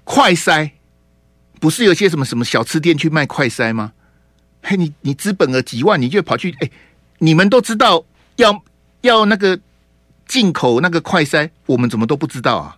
[0.03, 0.69] 快筛
[1.59, 3.93] 不是有些什么什么小吃店去卖快筛吗？
[4.61, 6.69] 嘿，你你资本额几万，你就跑去哎，
[7.17, 8.63] 你们都知道要
[9.01, 9.59] 要那个
[10.27, 12.77] 进口那个快筛，我们怎么都不知道啊？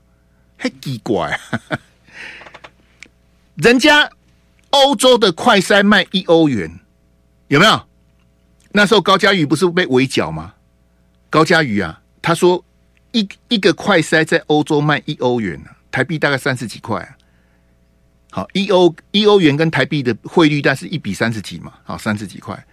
[0.58, 1.40] 嘿，奇怪，
[3.56, 4.10] 人家
[4.70, 6.80] 欧洲的快筛卖一欧元，
[7.48, 7.87] 有没有？
[8.72, 10.54] 那时候高嘉瑜不是被围剿吗？
[11.30, 12.64] 高嘉瑜啊，他说
[13.12, 17.10] 一一个快筛在欧洲卖一欧元呢，台币大概三十几块啊。
[18.30, 22.66] 好，一欧一欧元跟台币的汇率但是一比三十几嘛，好，三十几块。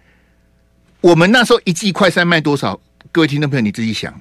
[1.01, 2.79] 我们那时候一剂快筛卖多少？
[3.13, 4.13] 各位听众朋友，你自己想，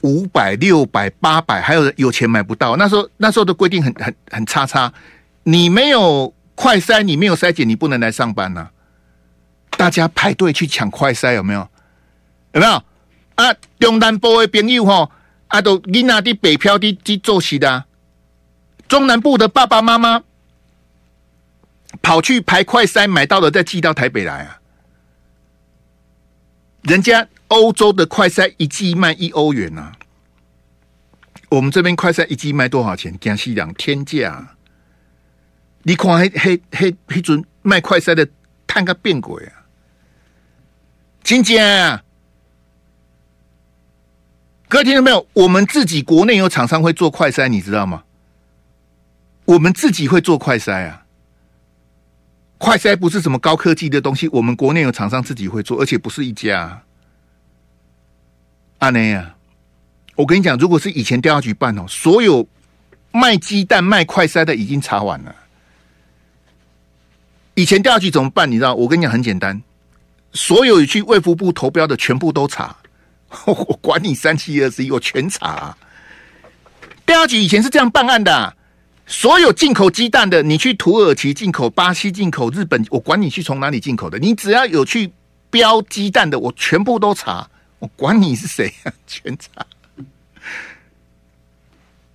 [0.00, 2.76] 五百、六百、八百，还有有钱买不到。
[2.76, 4.92] 那时候那时候的规定很很很差差，
[5.44, 8.70] 你没有快筛，你没有筛检，你不能来上班呐、
[9.76, 11.68] 大家排队去抢快筛，有没有？
[12.52, 12.82] 有没有？
[13.34, 15.10] 啊，中南部的朋友吼，
[15.48, 17.86] 啊，都囡仔的北漂的去做事的，啊
[18.86, 20.22] 中南部的爸爸妈妈
[22.00, 24.60] 跑去排快筛，买到了再寄到台北来啊。
[26.82, 29.92] 人家欧洲的快筛一剂卖一欧元啊，
[31.48, 33.18] 我们这边快筛一剂卖多少钱？
[33.18, 34.54] 江西两天价。
[35.82, 38.28] 你看，黑黑黑黑准卖快筛的，
[38.66, 39.63] 看个变鬼啊！
[41.24, 41.58] 金姐，
[44.68, 45.26] 各位听到没有？
[45.32, 48.04] 我们自己国内有厂商会做快筛，你知道吗？
[49.46, 51.06] 我们自己会做快筛啊！
[52.58, 56.82] 快筛不是什么高科技的东西，我们国内有厂商自己会做，而且不是一家。
[58.80, 59.34] 阿内啊，
[60.16, 62.46] 我跟你讲，如果是以前调查局办哦，所有
[63.12, 65.34] 卖鸡蛋、卖快筛的已经查完了。
[67.54, 68.50] 以前调查局怎么办？
[68.50, 68.74] 你知道？
[68.74, 69.62] 我跟你讲，很简单。
[70.34, 72.76] 所有去卫福部投标的全部都查，
[73.46, 75.76] 我管你三七二十一，我全查。
[77.06, 78.56] 第二局以前是这样办案的，
[79.06, 85.12] 所有进口鸡蛋的，你去土耳其进口、巴西进口、日本，我管你去从哪里进口的，你只要有去
[85.50, 89.64] 标鸡蛋的，我全部都查，我管你是谁啊， 全查。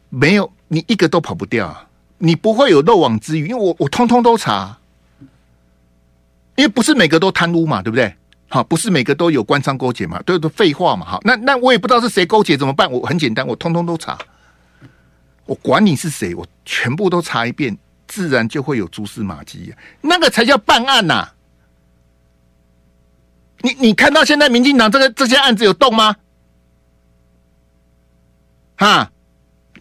[0.10, 4.79] 没有你一个都跑不掉，你不会有漏网之鱼，因为我我通通都查。
[6.60, 8.14] 因为不是每个都贪污嘛，对不对？
[8.50, 11.06] 好，不是每个都有官商勾结嘛，都都废话嘛。
[11.06, 12.92] 好，那那我也不知道是谁勾结，怎么办？
[12.92, 14.18] 我很简单，我通通都查，
[15.46, 17.78] 我管你是谁，我全部都查一遍，
[18.10, 19.74] 自然就会有蛛丝马迹。
[20.02, 21.34] 那个才叫办案呐、啊！
[23.62, 26.18] 你你看到现在民进党这个这些案子有动吗？
[28.76, 29.10] 哈，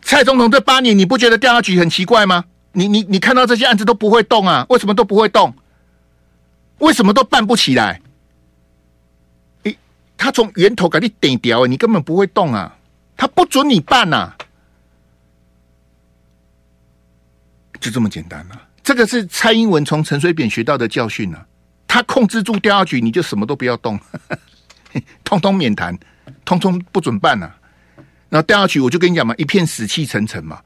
[0.01, 2.45] 蔡总统这八年，你不觉得调查局很奇怪吗？
[2.71, 4.65] 你你你看到这些案子都不会动啊？
[4.69, 5.53] 为什么都不会动？
[6.79, 8.01] 为什么都办不起来？
[9.65, 9.77] 诶，
[10.17, 12.77] 他从源头给你顶掉，你根本不会动啊！
[13.17, 14.37] 他不准你办呐、啊，
[17.81, 18.63] 就这么简单啊。
[18.83, 21.47] 这个是蔡英文从陈水扁学到的教训啊。
[21.87, 23.99] 他控制住调查局，你就什么都不要动，
[25.25, 25.99] 通通免谈，
[26.45, 27.57] 通通不准办呐、啊。
[28.29, 30.61] 然后调查局，我就跟你讲嘛，一片死气沉沉嘛。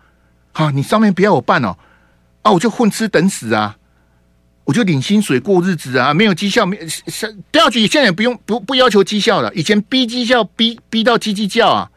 [0.52, 1.78] 好，你上面不要我办哦，
[2.42, 3.78] 啊，我就混吃等死啊，
[4.64, 6.78] 我就领薪水过日子啊，没有绩效，没
[7.50, 11.90] 调查局现在也不用不不要求绩效了，以前逼绩效逼逼到叽叽叫啊，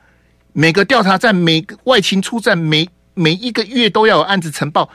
[0.54, 4.90] 每个调查站每个外勤出站每每一个月都要有案子呈报，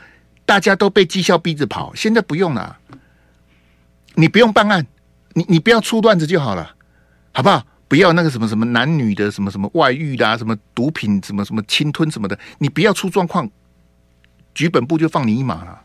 [0.44, 2.76] 大家都被绩效逼着跑，现在不用了。
[4.14, 4.84] 你不用办案，
[5.34, 6.74] 你你不要出段子就好了，
[7.32, 7.64] 好不好？
[7.86, 13.48] 不要那个什么什么男女的什么什么外遇的啊，什么毒品什么什么侵吞什么的，你不要出状况，
[14.54, 15.80] 局本部就放你一马了。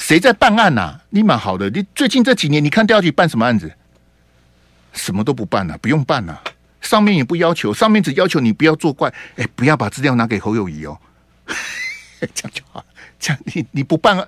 [0.00, 3.70] 谁在办案呐、你蛮好的，你最近这几年你看调查局办什么案子？
[4.94, 6.42] 什么都不办了、不用办了、
[6.80, 10.98] 上面也不要求，上面只要求你不要作怪，哎，不要把资料拿给侯友宜哦，
[12.34, 12.84] 这样就好，
[13.20, 14.26] 这样你你不办。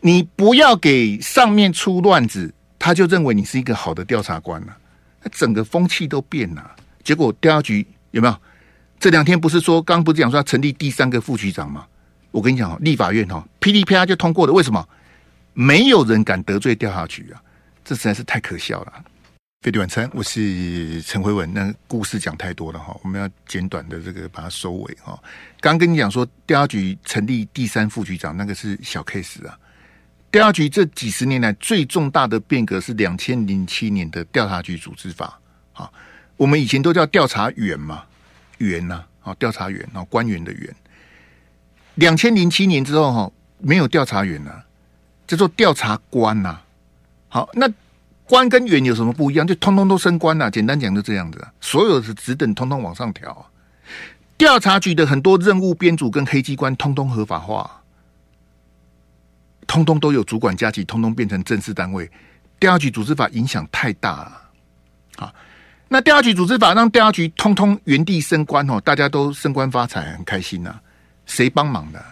[0.00, 4.74] 你不要给上面出乱子，他就认为你是一个好的调查官了、
[5.22, 6.74] 那整个风气都变了。
[7.04, 8.34] 结果调查局有没有？
[8.98, 11.84] 这两天不是说刚不是讲说要成立第三个副局长吗？
[12.30, 14.52] 我跟你讲哦，立法院哈噼里啪啦就通过了。
[14.54, 14.88] 为什么？
[15.60, 17.42] 没有人敢得罪调查局啊！
[17.84, 19.04] 这实在是太可笑了。
[19.60, 21.52] 飞碟晚餐，我是陈辉文。
[21.52, 25.22] 那故事讲太多了哈，我们要简短的这个把它收尾哈。
[25.60, 29.58] 刚跟你讲说调查局成立第三副局长，那个是小 case 啊。
[30.30, 35.38] 调查局这几十年来最重大的变革是两千零七年的调查局组织法
[35.74, 35.92] 啊，
[36.38, 38.02] 我们以前都叫调查员嘛，
[38.56, 40.74] 员呐，啊，调查员啊，官员的员。
[41.96, 44.64] 两千零七年之后哈，没有调查员了，
[45.30, 46.58] 叫做调查官呐。
[47.28, 47.70] 好，那
[48.24, 49.46] 官跟员有什么不一样？
[49.46, 53.46] 就通通都升官了，简单讲就这样子，所有的职等通通往上调。
[54.36, 57.80] 调查局的很多任务编组跟黑机关通通合法化。
[59.68, 62.10] 通通都有主管加级，通通变成正式单位。
[62.58, 64.42] 调查局组织法影响太大了，
[65.24, 65.32] 啊，
[65.86, 70.74] 那调查局组织法让调查局通通原地升官哦，大家都升官发财，很开心呐、
[71.24, 72.04] 谁帮忙的？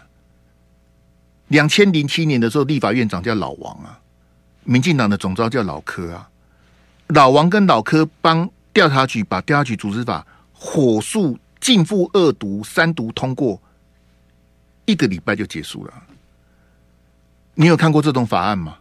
[1.48, 3.98] 两千零七年的时候，立法院长叫老王啊，
[4.64, 6.28] 民进党的总召叫老柯啊。
[7.08, 13.60] 老王跟老柯帮调查局把调查局组织法火速径付二读、三读通过，
[14.84, 15.92] 一个礼拜就结束了。
[17.54, 18.76] 你有看过这种法案吗？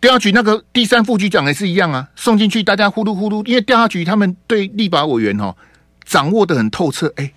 [0.00, 5.56] 调查局那个第三副局长也是一样啊，送进去大家呼噜呼噜，因为调查局他们对立法委员哦
[6.04, 7.32] 掌握得很透彻，哎，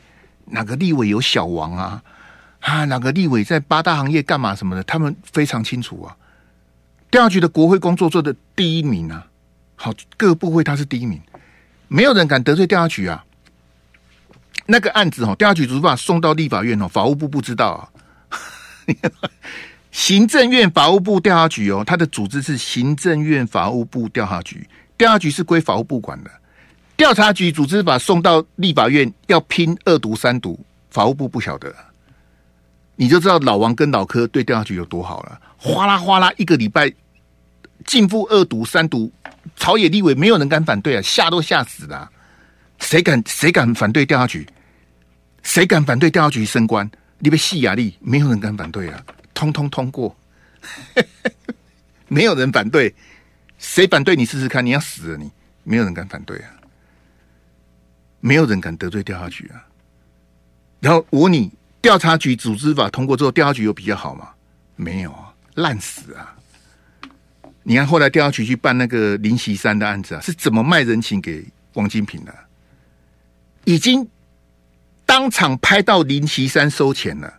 [0.48, 2.04] 哪个立委有小王啊？
[2.60, 6.18] 啊，哪个立委在八大行业干嘛什么的，他们非常清楚啊。
[7.10, 9.28] 调查局的国会工作做的第一名啊，
[9.76, 11.22] 好，各部会他是第一名，
[11.88, 13.24] 没有人敢得罪调查局啊。
[14.66, 17.90] 那个案子哦，调查局主把送到立法院哦，法务部不知道啊。
[19.92, 26.30] 行政院法务部调查局哦，它的组织是行政院法务部调查局，调查局是归法务部管的。
[26.98, 31.74] 调查局组织把送到立法院要拼二读三读，法务部不晓得，
[32.96, 35.40] 你就知道老王跟老柯对调查局有多好了。
[35.58, 36.92] 哗啦哗啦，一个礼拜
[37.86, 39.12] 径付二读三读，
[39.56, 42.10] 朝野立委没有人敢反对啊，吓都吓死了。
[42.80, 44.48] 谁敢谁敢反对调查局？
[45.44, 46.90] 谁敢反对调查局升官？
[47.20, 49.04] 你被戏压力，没有人敢反对啊！
[49.36, 50.16] 通通通过，
[52.10, 52.94] 没有人反对，
[53.60, 54.66] 谁反对你试试看？
[54.66, 55.32] 你要死了你！
[55.64, 56.50] 没有人敢反对啊，
[58.20, 59.66] 没有人敢得罪调查局啊。
[60.80, 61.52] 然后我问你，
[61.82, 64.30] 调查局组织法通过之后，调查局有比较好吗？
[64.76, 66.36] 没有啊，烂死啊！
[67.64, 72.34] 你看后来调查局去办那个林锡山的案子啊，是怎么卖人情给王金平的？
[73.66, 74.08] 已经。
[75.10, 77.34] 当场拍到林锡山收钱了，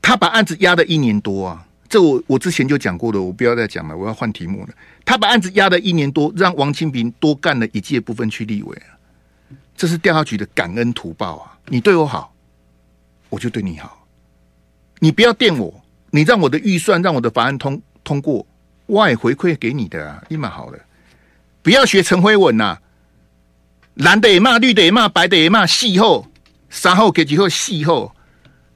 [0.00, 1.66] 他把案子压了一年多啊！
[1.88, 4.68] 这我我之前就讲过了，我不要再讲了，我要换题目了。
[5.04, 8.94] 他把案子压了一年多，让王金平多干了一届部分区立委啊！
[9.80, 11.56] 这是调查局的感恩图报啊！
[11.68, 12.34] 你对我好，
[13.30, 14.06] 我就对你好。
[14.98, 15.72] 你不要电我，
[16.10, 18.46] 你让我的预算让我的法案通通过，
[18.84, 20.78] 我也回馈给你的啊，立马好了。
[21.62, 22.82] 不要学陈辉文呐、啊。
[23.94, 26.26] 蓝的也骂，绿的也骂，白的也骂，戏后
[26.68, 28.14] 三后给几后戏后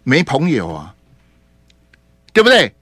[0.05, 0.95] 没朋友啊，
[2.33, 2.75] 对不对？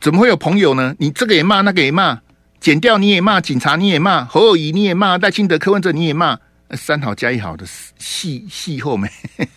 [0.00, 0.96] 怎么会有朋友呢？
[0.98, 2.22] 你这个也骂，那个也骂，
[2.58, 6.40] 剪掉你也骂，警察你也骂，侯友宜你也骂，赖清德、柯文哲你也骂，
[6.76, 7.64] 三好加一好的
[7.98, 9.08] 戏戏后没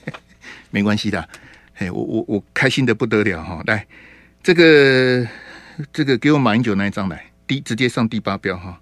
[0.72, 1.28] 没关系的。
[1.74, 3.62] 嘿，我我我开心的不得了哈！
[3.66, 3.86] 来，
[4.44, 5.28] 这个
[5.92, 8.80] 这个给我马英九那一张来，第直接上第八标哈。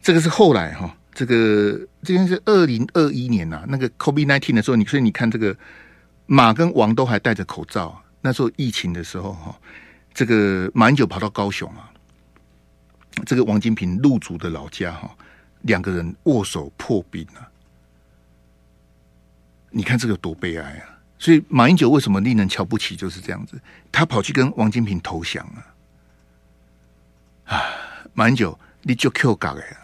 [0.00, 0.96] 这个是后来哈。
[1.12, 5.54] 这个这边是二零二一年呐、那个 COVID nineteen 的时候，你所以你看这个
[6.24, 9.54] 马跟王都还戴着口罩，那时候疫情的时候哈，
[10.14, 11.92] 这个马英九跑到高雄啊，
[13.26, 15.14] 这个王金平入主的老家哈，
[15.62, 17.48] 两个人握手破冰啊，
[19.70, 20.98] 你看这个多悲哀啊！
[21.18, 22.96] 所以马英九为什么令人瞧不起？
[22.96, 23.60] 就是这样子，
[23.92, 25.60] 他跑去跟王金平投降啊！
[27.54, 27.62] 啊，
[28.14, 29.76] 马英九，你就 Q 港哎！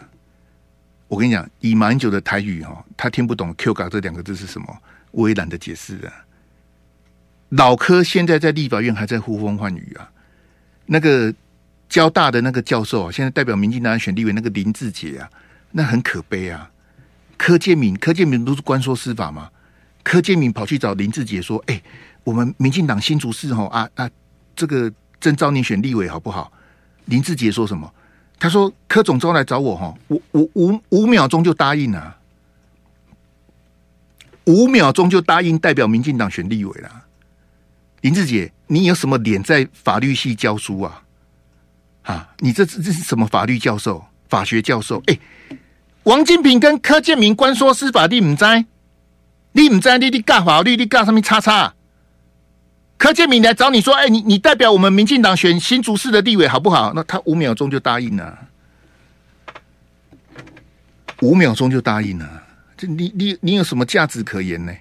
[1.09, 4.77] 我跟你讲，以马英九的台语哈，他听不懂 “Q 港”这两个字是什么，
[5.11, 6.24] 我也懒得解释啊。
[7.51, 10.11] 老柯现在在立法院还在呼风唤雨啊，
[10.87, 11.33] 那个
[11.89, 15.31] 交大的那个教授啊，现在代表民进党选立委那个林志杰啊，
[15.77, 16.70] 那很可悲啊。
[17.37, 19.51] 柯建铭，柯建铭不是官说司法吗？
[20.03, 21.83] 柯建铭跑去找林志杰说：“哎、
[22.24, 24.09] 我们民进党新竹市吼啊啊，
[24.55, 26.51] 这个征召你选立委好不好？”
[27.05, 27.93] 林志杰说什么？
[28.39, 32.16] 他说：“柯总召来找我哈，我我五五秒钟就答应了，
[34.45, 37.05] 五秒钟就答应代表民进党选立委了。”
[38.01, 41.03] 林志杰，你有什么脸在法律系教书啊？
[42.05, 45.03] 啊，你这这是什么法律教授、法学教授？
[45.07, 45.18] 哎、
[46.07, 48.44] 王金平跟柯建明关说司法，你唔知？
[49.52, 49.98] 你唔知？
[49.98, 50.76] 你你干法律？
[50.76, 51.74] 你干什么叉叉？
[52.96, 58.38] 柯建明来找你说：“哎、你你代表我们民进党选新竹市的地委好不好？”那他五秒钟就答应了，
[61.22, 62.42] 五秒钟就答应了。
[62.76, 64.72] 这你你你有什么价值可言呢？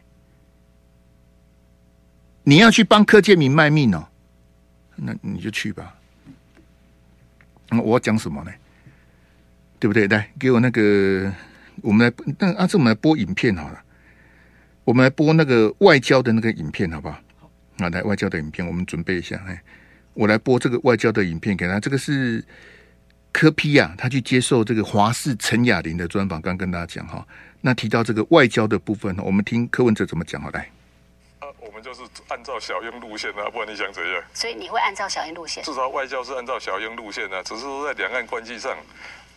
[2.43, 4.07] 你要去帮柯建明卖命哦？
[4.95, 5.95] 那你就去吧。
[7.69, 8.51] 那我讲什么呢？
[9.79, 10.07] 对不对？
[10.07, 11.31] 来，给我那个，
[11.81, 13.81] 我们来，那阿志，我们来播影片好了。
[14.83, 17.19] 我们来播那个外交的那个影片，好不好？
[17.79, 19.35] 好，来外交的影片，我们准备一下。
[19.47, 19.61] 哎，
[20.13, 21.79] 我来播这个外交的影片给他。
[21.79, 22.43] 这个是
[23.33, 27.27] 柯 P 啊，他去接受这个华视陈雅玲的专访，刚跟大家讲哈。
[27.61, 30.39] 那提到这个外交的部分，我们听柯文哲怎么讲。
[30.41, 30.69] 好，来，
[31.39, 34.23] 啊，我们就是按照小英路线啊，不然你想怎样？
[34.33, 35.63] 所以你会按照小英路线？
[35.63, 38.77] 至少外交是按照小英路线啊，只是说在两岸关系上。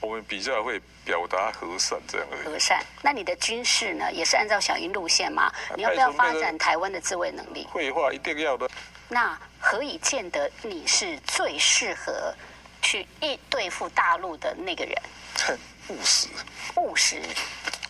[0.01, 2.85] 我们比较会表达和善这样的和善。
[3.03, 5.53] 那你的军事呢，也是按照小英路线吗？
[5.77, 7.67] 你要不要发展台湾的自卫能力？
[7.71, 8.69] 会话一定要的。
[9.09, 12.35] 那何以见得你是最适合
[12.83, 14.95] 去应对付大陆的那个人？
[15.89, 16.29] 务实，
[16.77, 17.21] 务实。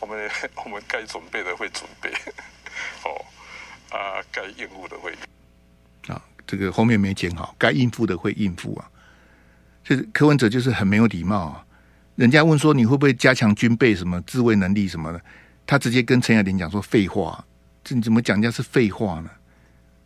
[0.00, 0.30] 我们
[0.64, 2.10] 我们该准备的会准备，
[3.04, 3.24] 哦
[3.90, 5.12] 啊，该应付的会。
[6.06, 8.88] 啊，这个后面没剪好，该应付的会应付啊。
[9.82, 11.66] 就是柯文哲就是很没有礼貌啊。
[12.18, 15.20] 人家问说，你会不会加强军备什么自卫能力什么的？
[15.64, 17.44] 他直接跟陈雅玲讲说废话，
[17.84, 19.30] 这你怎么讲人家是废话呢？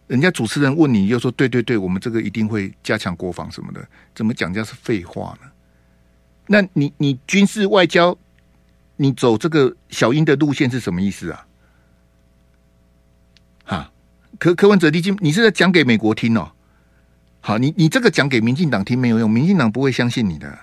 [0.09, 3.83] 人家主持人问你又说对对对，我们这个一定会加强国防什么的，
[4.15, 5.49] 怎么讲人家是废话呢？
[6.49, 8.15] 那你你军事外交，
[8.97, 11.47] 你走这个小英的路线是什么意思啊？
[13.65, 13.93] 哈，
[14.39, 16.53] 柯柯文哲，你你是在讲给美国听哦？
[17.41, 20.59] 好，你你这个讲给民进党听没有用，民进党不会相信你的。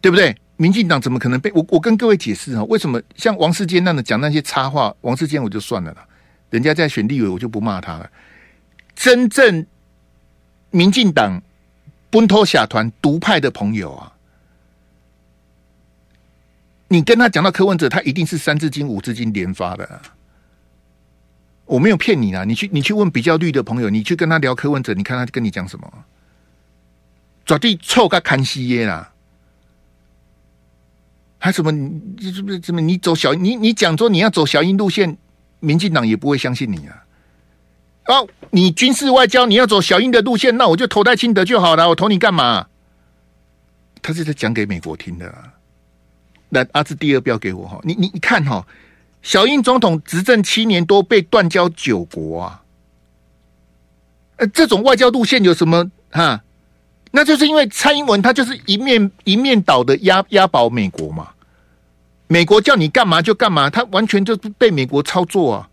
[0.00, 0.36] 对不对？
[0.56, 1.64] 民进党怎么可能被我？
[1.68, 4.94] 我跟各位解释啊，为什么像王世坚那样的讲那些插话？
[5.02, 6.06] 王世坚我就算了啦，
[6.50, 8.10] 人家在选立委，我就不骂他了。
[8.96, 9.64] 真正
[10.70, 11.40] 民进党
[12.10, 14.12] 奔拖下团独派的朋友啊，
[16.88, 20.00] 你跟他讲到柯文哲，他一定是三字经五字经连发的。
[21.66, 25.92] 我没有骗你啊，你去你去问比较绿的朋友，你去跟他聊柯文哲，你看他跟你讲什么？
[27.46, 29.12] 绝对臭个看西耶啦！
[31.38, 31.70] 还什么？
[31.70, 32.80] 你是不是怎么？
[32.80, 35.16] 你走小你你讲说你要走小英路线，
[35.60, 37.04] 民进党也不会相信你啊！
[38.06, 41.88] 哦，你军事外交你要走小英的路线，那我就投戴清德就好了。
[41.90, 42.66] 我投你干嘛？
[44.02, 45.54] 他是在讲给美国听的啊。
[46.50, 48.66] 来，阿志第二标给我哈，你你你看哈，
[49.22, 52.62] 小英总统执政七年多被断交九国啊！
[54.36, 56.42] 呃，这种外交路线有什么哈？
[57.10, 61.28] 那就是因为蔡英文他就是一面一面倒的押押宝美国嘛，
[62.26, 65.70] 美国叫你干嘛就干嘛，他完全就被美国操作啊！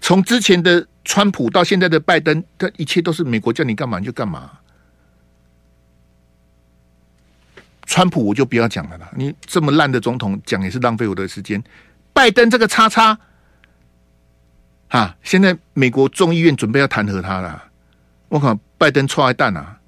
[0.00, 4.50] 从之前的川普到现在的拜登，他一切都是美国叫你干嘛就干嘛。
[7.84, 11.62] 川普我就不要讲了啦，你这么烂的总统讲也是浪费我的时间。
[12.14, 13.18] 拜登这个叉叉，
[14.88, 17.64] 啊，现在美国众议院准备要弹劾他了，
[18.28, 19.78] 我靠，拜登错爱蛋啊！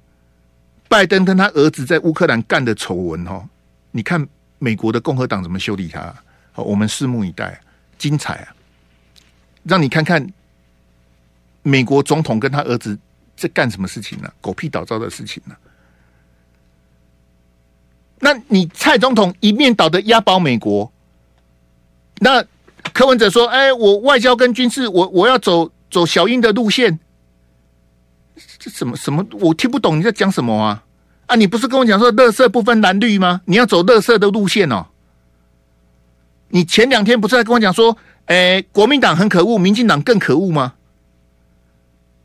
[0.87, 3.43] 拜登跟他儿子在乌克兰干的丑闻哦，
[3.91, 4.25] 你看
[4.59, 6.15] 美国的共和党怎么修理他？
[6.51, 7.59] 好，我们拭目以待，
[7.97, 8.55] 精彩啊！
[9.63, 10.25] 让你看看
[11.63, 12.97] 美国总统跟他儿子
[13.35, 14.31] 在干什么事情呢？
[14.39, 15.55] 狗屁倒灶的事情呢？
[18.19, 20.89] 那你蔡总统一面倒的押宝美国，
[22.19, 22.43] 那
[22.93, 26.99] 柯文哲说：“哎，我外交跟军事，我我要走走小英的路线。”
[28.59, 29.25] 这什么什么？
[29.39, 30.83] 我听不懂你在讲什么啊？
[31.27, 33.41] 啊，你不是跟我讲说乐色不分蓝绿吗？
[33.45, 34.87] 你要走乐色的路线哦。
[36.49, 40.73] 你前两天不是在跟我讲说，哎，国民党很可恶，民进党更可恶吗？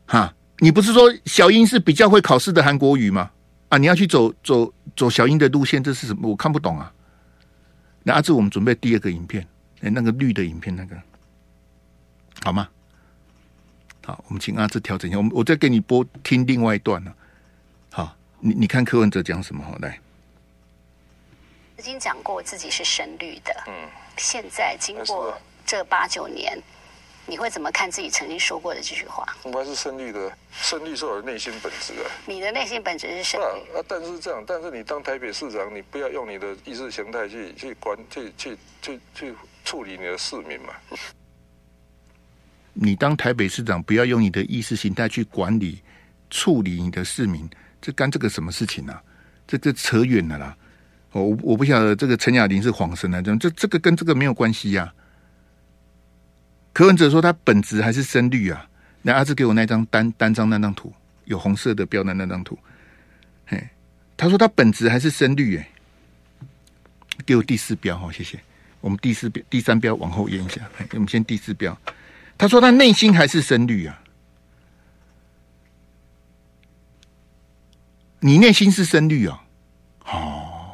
[0.05, 3.31] 哈，你不是说小英是比较会考试的韩国语吗？
[3.69, 6.29] 啊，你要去走走走小英的路线，这是什么？
[6.29, 6.91] 我看不懂啊。
[8.03, 9.45] 那阿志，我们准备第二个影片，
[9.81, 10.95] 哎，那个绿的影片，那个
[12.43, 12.67] 好吗？
[14.05, 15.17] 好，我们请阿志调整一下。
[15.17, 17.13] 我们我再给你播听另外一段呢。
[17.91, 19.63] 好，你你看柯文哲讲什么？
[19.63, 19.99] 好，来，
[21.77, 23.73] 曾经讲过自己是深绿的，嗯，
[24.17, 26.61] 现在经过这八九年。
[27.27, 29.23] 你会怎么看自己曾经说过的这句话？
[29.43, 32.09] 我还是深绿的，深绿是我的内心本质啊。
[32.25, 40.73] 你的内心本质是深绿啊，啊，但是这样，但是你当台北市长，你不要用你的意识形态去去管、去去去去处理你的市民嘛。
[42.73, 45.81] 你当台北市长，不要用你的意识形态去管理、
[46.29, 47.49] 处理你的市民，
[47.81, 49.01] 这干这个什么事情啊？
[49.45, 50.55] 这这扯远了啦。
[51.11, 54.95] 我我不晓得这个陈雅玲是晃神来这这这个跟这个没有关系呀、啊。
[56.71, 58.65] 柯文哲说他本质还是深绿啊，
[59.01, 60.93] 那阿志给我那张单单张那张图，
[61.25, 62.57] 有红色的标的那张图，
[63.45, 63.61] 嘿，
[64.15, 65.69] 他说他本质还是深绿，哎，
[67.25, 68.39] 给我第四标哈，谢谢。
[68.79, 70.61] 我们第四标第三标往后延一下，
[70.93, 71.77] 我们先第四标。
[72.41, 74.01] 他说他内心还是深绿啊，
[78.21, 79.43] 你内心是深绿啊？
[80.05, 80.73] 哦，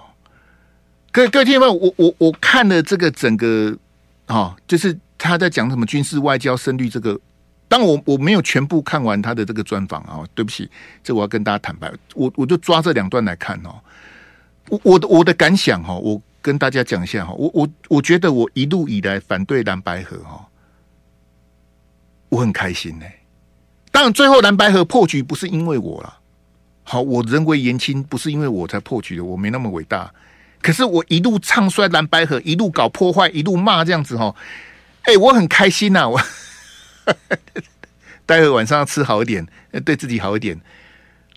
[1.12, 3.78] 各位各位听众，我我我看了这个整个，
[4.28, 4.98] 哦，就是。
[5.20, 7.20] 他在讲什么军事外交深绿这个，
[7.68, 10.70] 当我我没有全部看完他的这个专访啊，对不起，
[11.04, 13.82] 这我要跟大家坦白，我我就抓这两段来看哦。
[14.70, 20.47] 我我的我的感想哈，我跟大家讲一下哈，我我我觉得我一路以来反对蓝白合哈，
[22.30, 23.06] 我很开心呢。
[23.92, 26.20] 当然最后蓝白河破局不是因为我了，
[26.84, 30.14] 好，我人微言轻，不是因为我才破局的，我没那么伟大。
[30.62, 34.36] 可是我一路唱衰蓝白河，一路搞破坏，一路骂这样子哈。
[35.04, 36.10] 哎、我很开心呐、啊！
[36.10, 36.22] 我
[38.26, 39.48] 待会晚上要吃好一点，
[39.86, 40.60] 对自己好一点。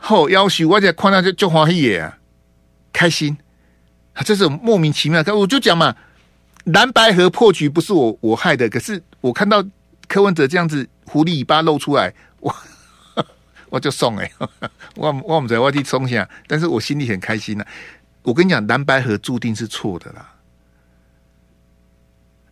[0.01, 2.19] 后要许我在看到就就欢喜啊，
[2.93, 3.37] 开心。
[4.25, 5.95] 这是莫名其妙，我就讲嘛，
[6.65, 9.65] 蓝白河破局不是我我害的，可是我看到
[10.11, 12.53] 柯文哲这样子狐狸尾巴露出来，我
[13.71, 14.29] 我就送哎，
[14.97, 17.65] 我我不知道我去冲下，但是我心里很开心呐、
[18.23, 20.35] 我跟你讲，蓝白合注定是错的啦。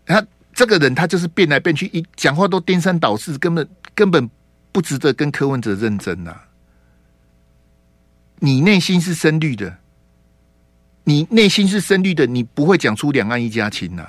[0.07, 0.25] 他。
[0.55, 4.29] 这个人他就是变来变去，一讲话都颠三倒四，根本根本
[4.73, 6.37] 不值得跟柯文哲认真呐、
[8.41, 9.79] 你内心是深绿的，
[11.05, 14.05] 你内心是深绿的，你不会讲出两岸一家亲呐、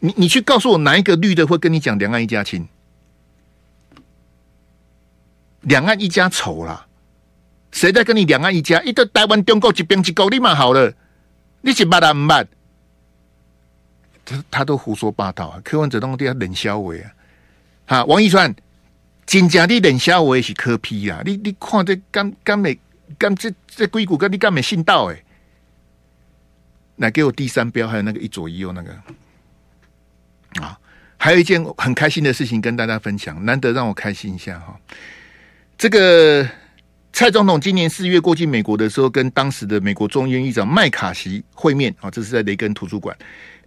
[0.00, 2.68] 你你去告诉我哪一个绿的会跟你讲两岸一家亲？
[5.62, 6.86] 两岸一家丑啦，
[7.72, 8.80] 谁在跟你两岸一家？
[8.82, 10.94] 一个台湾中国一边一国，你嘛好了，
[11.62, 12.46] 你是捌啊唔捌？
[14.24, 15.60] 他他都胡说八道啊！
[15.64, 17.06] 柯文哲东西冷笑话啊！
[17.86, 18.54] 哈，王一川，
[19.26, 21.22] 真正的冷笑话是柯 P 啊！
[21.24, 22.78] 你你看这干干美
[23.18, 25.24] 干这这硅谷跟你干美信道哎！
[26.96, 28.96] 来给我第三标，还有那个一左一右那个
[30.62, 30.78] 啊！
[31.16, 34.78] 还有一件很开心的事情跟大家分享，难得让我开心一下哈！
[35.76, 36.48] 这个
[37.12, 43.16] 蔡总统今年四月过境美国的时候，跟当时的美国众议院议长麦卡锡会面啊，这是在雷根图书馆。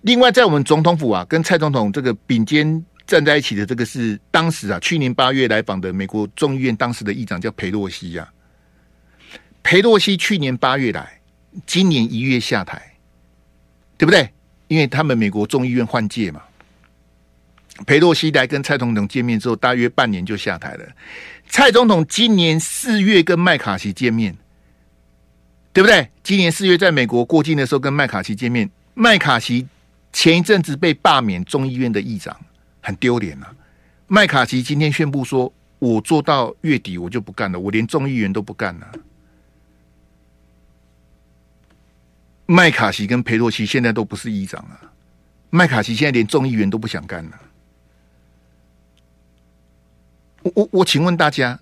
[0.01, 8.27] 另外，在我们总统府啊，跟蔡总统这个并肩站在一起的这个是当时啊，去年八月来访的美国众议院当时的议长叫裴洛西呀。
[9.61, 11.19] 裴洛西去年八月来，
[11.65, 12.81] 今年一月下台，
[13.97, 14.29] 对不对？
[14.69, 16.41] 因为他们美国众议院换届嘛。
[17.86, 20.86] 裴洛西来跟蔡总统见面之后，大约半年就下台了。
[21.47, 24.36] 蔡总统今年四月跟麦卡锡见面，
[25.73, 26.09] 对不对？
[26.23, 29.67] 今年四月在美国过境的时候跟麦卡锡见面，麦卡锡。
[30.13, 32.36] 前一阵子被罢免众议院的议长，
[32.82, 33.47] 很丢脸呐。
[34.07, 38.91] 麦卡锡今天宣布说：“我做到月底，我就不干了，我连众议员都不干了。”
[42.45, 44.82] 麦卡锡跟裴洛西现在都不是议长啊。
[45.49, 47.39] 麦卡锡现在连众议员都不想干了。
[50.43, 51.59] 我我我，请问大家，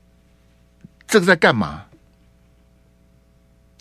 [1.08, 1.86] 这个在干嘛？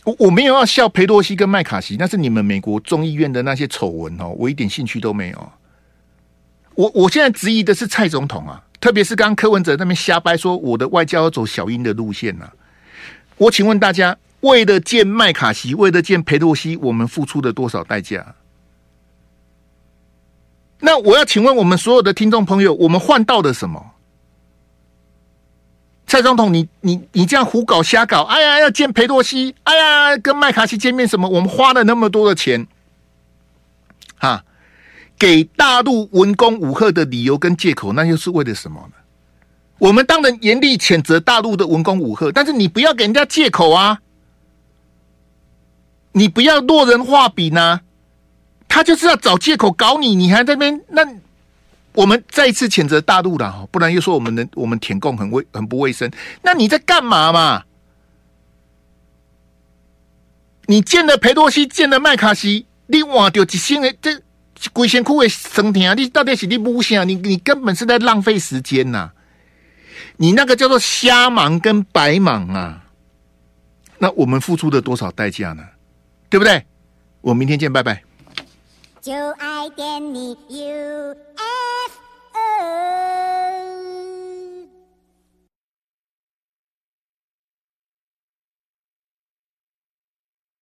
[0.04, 5.52] 我我没有要笑裴洛西跟麦卡锡，那是你们美国众议院的那些丑闻哦，我一点兴趣都没有。
[6.74, 12.52] 我我现在质疑的是蔡总统啊，特别是刚柯文哲那边瞎掰说我的外交要走小英的路线呐、啊。
[13.36, 18.34] 我请问大家，为了见麦卡锡，为了见裴洛西，我们付出了多少代价？
[20.80, 23.94] 那我要请问我们所有的听众朋友，我们换到了什么？
[26.08, 28.22] 蔡总统，你你你这样胡搞瞎搞！
[28.22, 31.28] 哎呀，要见裴洛西，哎呀，跟麦卡锡见面什么？
[31.28, 32.66] 我们花了那么多的钱，
[34.16, 34.42] 哈，
[35.18, 38.94] 给大陆文攻武吓的理由跟借口，那又是为了什么呢？
[39.78, 44.00] 我们当然严厉谴责大陆的文攻武吓，但是你不要给人家借口啊！
[46.12, 47.82] 你不要落人话柄呢，
[48.66, 51.06] 他就是要找借口搞你，你还在那边，那
[51.98, 56.08] 我们再一次谴责大陆了哈，不然又说我们的我们舔共很卫很不卫生，
[56.42, 57.64] 那你在干嘛嘛？
[60.66, 64.22] 你见了裴多西，见了麦卡锡，你哇掉一星的这
[64.72, 67.08] 规身躯的生疼，你到底是你不想？
[67.08, 69.10] 你你根本是在浪费时间呐、
[70.18, 72.84] 你那个叫做瞎忙跟白忙啊！
[73.98, 75.64] 那我们付出了多少代价呢？
[76.30, 76.64] 对不对？
[77.22, 78.04] 我明天见，拜拜。
[79.00, 81.67] 就爱点你 U F
[82.60, 82.97] Oh.